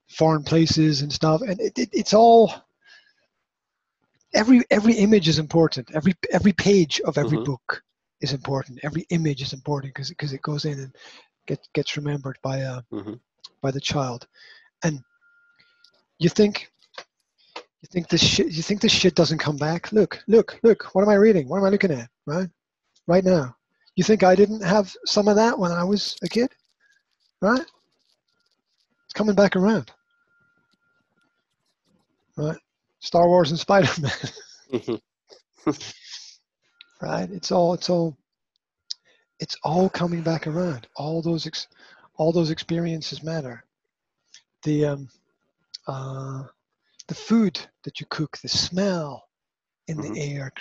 foreign 0.09 0.43
places 0.43 1.01
and 1.01 1.11
stuff, 1.11 1.41
and 1.41 1.59
it, 1.59 1.77
it, 1.77 1.89
it's 1.91 2.13
all 2.13 2.53
every 4.33 4.63
every 4.69 4.93
image 4.93 5.27
is 5.27 5.39
important. 5.39 5.89
Every 5.93 6.13
every 6.31 6.53
page 6.53 7.01
of 7.01 7.17
every 7.17 7.37
mm-hmm. 7.37 7.51
book 7.51 7.83
is 8.21 8.33
important. 8.33 8.79
Every 8.83 9.05
image 9.09 9.41
is 9.41 9.53
important 9.53 9.93
because 9.93 10.09
because 10.09 10.33
it 10.33 10.41
goes 10.41 10.65
in 10.65 10.79
and 10.79 10.95
get, 11.47 11.59
gets 11.73 11.97
remembered 11.97 12.37
by 12.41 12.61
uh 12.61 12.81
mm-hmm. 12.91 13.13
by 13.61 13.71
the 13.71 13.81
child, 13.81 14.27
and 14.83 14.99
you 16.19 16.29
think 16.29 16.71
you 17.81 17.87
think 17.91 18.09
this 18.09 18.23
shit 18.23 18.51
you 18.51 18.61
think 18.61 18.81
this 18.81 18.91
shit 18.91 19.15
doesn't 19.15 19.39
come 19.39 19.57
back 19.57 19.91
look 19.91 20.23
look 20.27 20.59
look 20.61 20.83
what 20.93 21.01
am 21.01 21.09
i 21.09 21.15
reading 21.15 21.49
what 21.49 21.57
am 21.57 21.65
i 21.65 21.69
looking 21.69 21.91
at 21.91 22.07
right 22.27 22.47
right 23.07 23.23
now 23.23 23.55
you 23.95 24.03
think 24.03 24.23
I 24.23 24.35
didn't 24.35 24.61
have 24.61 24.93
some 25.05 25.27
of 25.27 25.35
that 25.35 25.57
when 25.57 25.71
I 25.71 25.83
was 25.83 26.17
a 26.23 26.29
kid? 26.29 26.49
Right? 27.41 27.61
It's 27.61 29.13
coming 29.13 29.35
back 29.35 29.55
around. 29.55 29.91
Right? 32.37 32.57
Star 32.99 33.27
Wars 33.27 33.51
and 33.51 33.59
Spider 33.59 33.89
Man. 34.01 34.99
right? 37.01 37.29
It's 37.31 37.51
all 37.51 37.73
it's 37.73 37.89
all 37.89 38.17
it's 39.39 39.57
all 39.63 39.89
coming 39.89 40.21
back 40.21 40.47
around. 40.47 40.87
All 40.95 41.21
those 41.21 41.47
ex, 41.47 41.67
all 42.15 42.31
those 42.31 42.51
experiences 42.51 43.23
matter. 43.23 43.63
The 44.63 44.85
um 44.85 45.09
uh 45.87 46.43
the 47.07 47.15
food 47.15 47.59
that 47.83 47.99
you 47.99 48.05
cook, 48.09 48.37
the 48.37 48.47
smell, 48.47 49.27
in 49.87 49.97
mm-hmm. 49.97 50.13
the 50.13 50.21
air. 50.21 50.51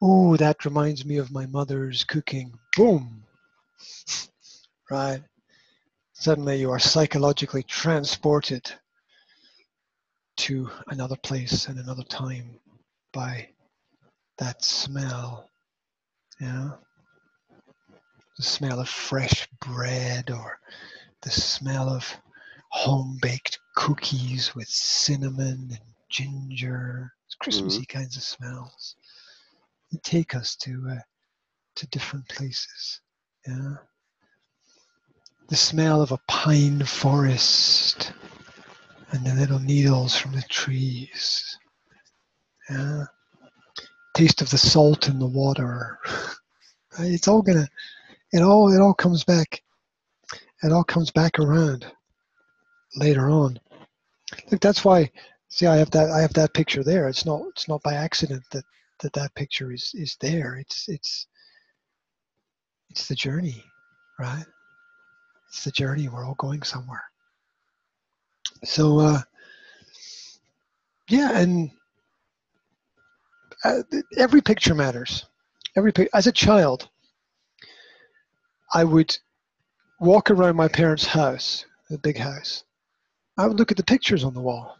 Oh, 0.00 0.36
that 0.36 0.64
reminds 0.64 1.04
me 1.04 1.18
of 1.18 1.30
my 1.30 1.46
mother's 1.46 2.04
cooking. 2.04 2.58
Boom. 2.76 3.24
Right? 4.90 5.22
Suddenly 6.12 6.60
you 6.60 6.70
are 6.70 6.78
psychologically 6.78 7.62
transported 7.64 8.70
to 10.36 10.70
another 10.88 11.16
place 11.16 11.66
and 11.66 11.78
another 11.78 12.04
time 12.04 12.58
by 13.12 13.48
that 14.38 14.64
smell. 14.64 15.48
Yeah. 16.42 16.70
The 18.36 18.42
smell 18.42 18.80
of 18.80 18.88
fresh 18.88 19.46
bread 19.60 20.28
or 20.28 20.58
the 21.20 21.30
smell 21.30 21.88
of 21.88 22.04
home 22.70 23.20
baked 23.22 23.60
cookies 23.76 24.52
with 24.52 24.66
cinnamon 24.66 25.68
and 25.70 25.78
ginger. 26.10 27.12
It's 27.26 27.36
Christmassy 27.36 27.82
mm-hmm. 27.82 27.96
kinds 27.98 28.16
of 28.16 28.24
smells. 28.24 28.96
They 29.92 29.98
take 30.02 30.34
us 30.34 30.56
to 30.56 30.84
uh, 30.90 31.02
to 31.76 31.86
different 31.88 32.28
places. 32.28 33.00
Yeah. 33.46 33.74
The 35.46 35.56
smell 35.56 36.02
of 36.02 36.10
a 36.10 36.20
pine 36.26 36.84
forest 36.84 38.12
and 39.12 39.24
the 39.24 39.34
little 39.34 39.60
needles 39.60 40.16
from 40.16 40.32
the 40.32 40.42
trees. 40.48 41.56
Yeah. 42.68 43.04
Taste 44.14 44.42
of 44.42 44.50
the 44.50 44.58
salt 44.58 45.08
in 45.08 45.18
the 45.18 45.26
water. 45.26 45.98
It's 46.98 47.26
all 47.26 47.40
gonna 47.40 47.66
it 48.34 48.42
all 48.42 48.70
it 48.70 48.78
all 48.78 48.92
comes 48.92 49.24
back 49.24 49.62
it 50.62 50.72
all 50.72 50.84
comes 50.84 51.10
back 51.10 51.38
around 51.38 51.86
later 52.96 53.30
on. 53.30 53.58
Look, 54.50 54.60
that's 54.60 54.84
why. 54.84 55.10
See, 55.48 55.66
I 55.66 55.76
have 55.76 55.90
that. 55.90 56.10
I 56.10 56.20
have 56.20 56.32
that 56.34 56.54
picture 56.54 56.82
there. 56.84 57.08
It's 57.08 57.26
not. 57.26 57.42
It's 57.48 57.68
not 57.68 57.82
by 57.82 57.94
accident 57.94 58.42
that 58.52 58.64
that 59.00 59.12
that 59.14 59.34
picture 59.34 59.72
is 59.72 59.92
is 59.94 60.16
there. 60.20 60.56
It's 60.56 60.88
it's 60.88 61.26
it's 62.90 63.08
the 63.08 63.14
journey, 63.14 63.64
right? 64.18 64.44
It's 65.48 65.64
the 65.64 65.72
journey. 65.72 66.08
We're 66.08 66.24
all 66.24 66.36
going 66.36 66.62
somewhere. 66.62 67.02
So, 68.64 69.00
uh, 69.00 69.20
yeah, 71.08 71.38
and 71.38 71.70
uh, 73.64 73.82
every 74.16 74.40
picture 74.40 74.74
matters. 74.74 75.26
Every 75.76 75.92
as 76.12 76.26
a 76.26 76.32
child, 76.32 76.88
I 78.74 78.84
would 78.84 79.16
walk 80.00 80.30
around 80.30 80.56
my 80.56 80.68
parents' 80.68 81.06
house, 81.06 81.64
the 81.88 81.98
big 81.98 82.18
house. 82.18 82.64
I 83.38 83.46
would 83.46 83.58
look 83.58 83.70
at 83.70 83.76
the 83.76 83.84
pictures 83.84 84.24
on 84.24 84.34
the 84.34 84.40
wall, 84.40 84.76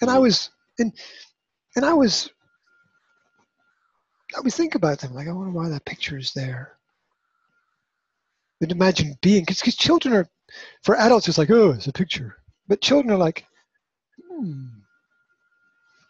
and 0.00 0.10
I 0.10 0.18
was 0.18 0.50
and 0.78 0.92
and 1.76 1.84
I 1.84 1.94
was 1.94 2.30
I 4.36 4.40
would 4.40 4.54
think 4.54 4.74
about 4.74 4.98
them 4.98 5.14
like 5.14 5.28
I 5.28 5.32
wonder 5.32 5.52
why 5.52 5.68
that 5.68 5.84
picture 5.84 6.18
is 6.18 6.32
there. 6.32 6.76
And 8.60 8.72
imagine 8.72 9.16
being 9.22 9.44
because 9.44 9.60
children 9.76 10.14
are 10.14 10.28
for 10.82 10.96
adults 10.96 11.28
it's 11.28 11.38
like 11.38 11.50
oh 11.50 11.70
it's 11.70 11.86
a 11.86 11.92
picture, 11.92 12.36
but 12.66 12.80
children 12.80 13.12
are 13.12 13.18
like 13.18 13.44
hmm, 14.28 14.66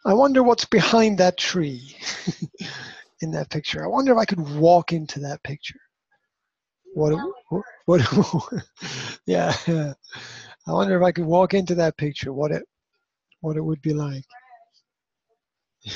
I 0.04 0.14
wonder 0.14 0.42
what's 0.42 0.64
behind 0.64 1.18
that 1.18 1.36
tree 1.38 1.96
in 3.20 3.30
that 3.32 3.50
picture. 3.50 3.84
I 3.84 3.86
wonder 3.88 4.12
if 4.12 4.18
I 4.18 4.24
could 4.24 4.40
walk 4.56 4.92
into 4.92 5.20
that 5.20 5.42
picture. 5.44 5.78
What? 6.94 7.18
What? 7.48 7.62
what 7.86 8.64
yeah. 9.26 9.54
I 10.66 10.72
wonder 10.72 10.96
if 10.96 11.04
I 11.04 11.12
could 11.12 11.24
walk 11.24 11.54
into 11.54 11.74
that 11.76 11.96
picture. 11.96 12.32
What 12.32 12.50
it, 12.50 12.64
what 13.40 13.56
it 13.56 13.62
would 13.62 13.80
be 13.80 13.94
like. 13.94 14.24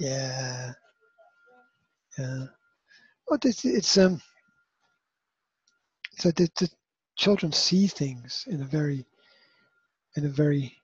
yeah. 0.00 0.72
Yeah. 2.18 2.44
Well, 3.28 3.38
it's, 3.44 3.64
it's 3.64 3.96
um. 3.96 4.20
So 6.16 6.32
the, 6.32 6.50
the 6.58 6.68
children 7.16 7.52
see 7.52 7.86
things 7.86 8.44
in 8.48 8.60
a 8.62 8.64
very, 8.64 9.06
in 10.16 10.26
a 10.26 10.28
very 10.28 10.76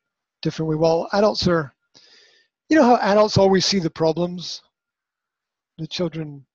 different 0.43 0.71
way. 0.71 0.77
While 0.77 1.09
adults 1.13 1.49
are. 1.49 1.74
You 2.69 2.77
know 2.77 2.85
how 2.85 2.97
adults 2.97 3.39
always 3.39 3.67
see 3.67 3.79
the 3.79 3.91
problems. 3.91 4.63
The 5.79 5.87
children 5.87 6.47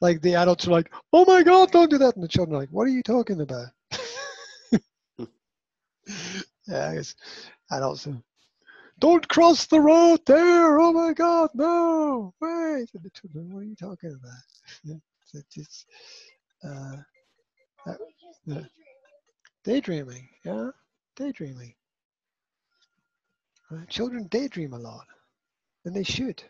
like 0.00 0.22
the 0.22 0.34
adults 0.34 0.66
are 0.66 0.70
like, 0.70 0.92
"Oh 1.12 1.24
my 1.26 1.42
God, 1.42 1.70
don't 1.70 1.90
do 1.90 1.98
that," 1.98 2.14
and 2.14 2.24
the 2.24 2.28
children 2.28 2.56
are 2.56 2.60
like, 2.60 2.70
"What 2.70 2.86
are 2.86 2.90
you 2.90 3.02
talking 3.02 3.40
about?" 3.40 3.68
yeah, 6.66 6.88
I 6.90 6.94
guess 6.96 7.14
adults 7.70 8.06
are, 8.06 8.22
"Don't 9.00 9.28
cross 9.28 9.66
the 9.66 9.80
road 9.80 10.20
there! 10.26 10.80
Oh 10.80 10.92
my 10.92 11.12
God, 11.12 11.50
no! 11.54 12.34
Wait!" 12.40 12.90
And 12.94 13.02
the 13.02 13.10
children, 13.10 13.52
"What 13.52 13.60
are 13.60 13.64
you 13.64 13.76
talking 13.76 14.12
about?" 14.12 14.44
Yeah, 14.84 14.96
it's, 15.34 15.56
it's 15.56 15.86
uh, 16.64 16.96
uh, 17.86 18.62
daydreaming. 19.64 20.28
Yeah, 20.44 20.70
daydreaming. 21.16 21.74
Uh, 23.70 23.84
children 23.86 24.26
daydream 24.28 24.72
a 24.72 24.78
lot, 24.78 25.06
and 25.84 25.94
they 25.94 26.02
should. 26.02 26.42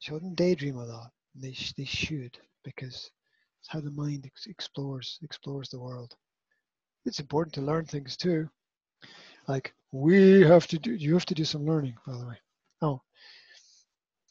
Children 0.00 0.34
daydream 0.34 0.76
a 0.76 0.84
lot. 0.84 1.10
and 1.34 1.42
They, 1.42 1.52
sh- 1.52 1.72
they 1.76 1.84
should 1.84 2.38
because 2.64 3.10
it's 3.60 3.68
how 3.68 3.80
the 3.80 3.90
mind 3.90 4.26
ex- 4.26 4.46
explores 4.46 5.18
explores 5.22 5.70
the 5.70 5.80
world. 5.80 6.14
It's 7.06 7.20
important 7.20 7.54
to 7.54 7.62
learn 7.62 7.86
things 7.86 8.16
too. 8.16 8.48
Like 9.48 9.74
we 9.92 10.42
have 10.42 10.66
to 10.68 10.78
do, 10.78 10.92
you 10.94 11.14
have 11.14 11.26
to 11.26 11.34
do 11.34 11.44
some 11.44 11.64
learning, 11.64 11.94
by 12.06 12.12
the 12.18 12.26
way. 12.26 12.36
Oh, 12.82 13.00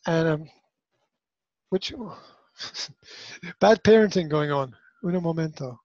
and 0.06 0.28
um, 0.28 0.50
which 1.69 1.93
oh, 1.98 2.17
bad 3.60 3.84
parenting 3.84 4.30
going 4.30 4.52
on. 4.52 4.76
Uno 5.04 5.19
momento. 5.19 5.80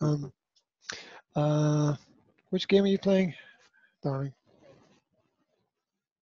Um, 0.00 0.32
uh, 1.36 1.94
which 2.50 2.68
game 2.68 2.84
are 2.84 2.88
you 2.88 2.98
playing, 2.98 3.34
darling? 4.02 4.32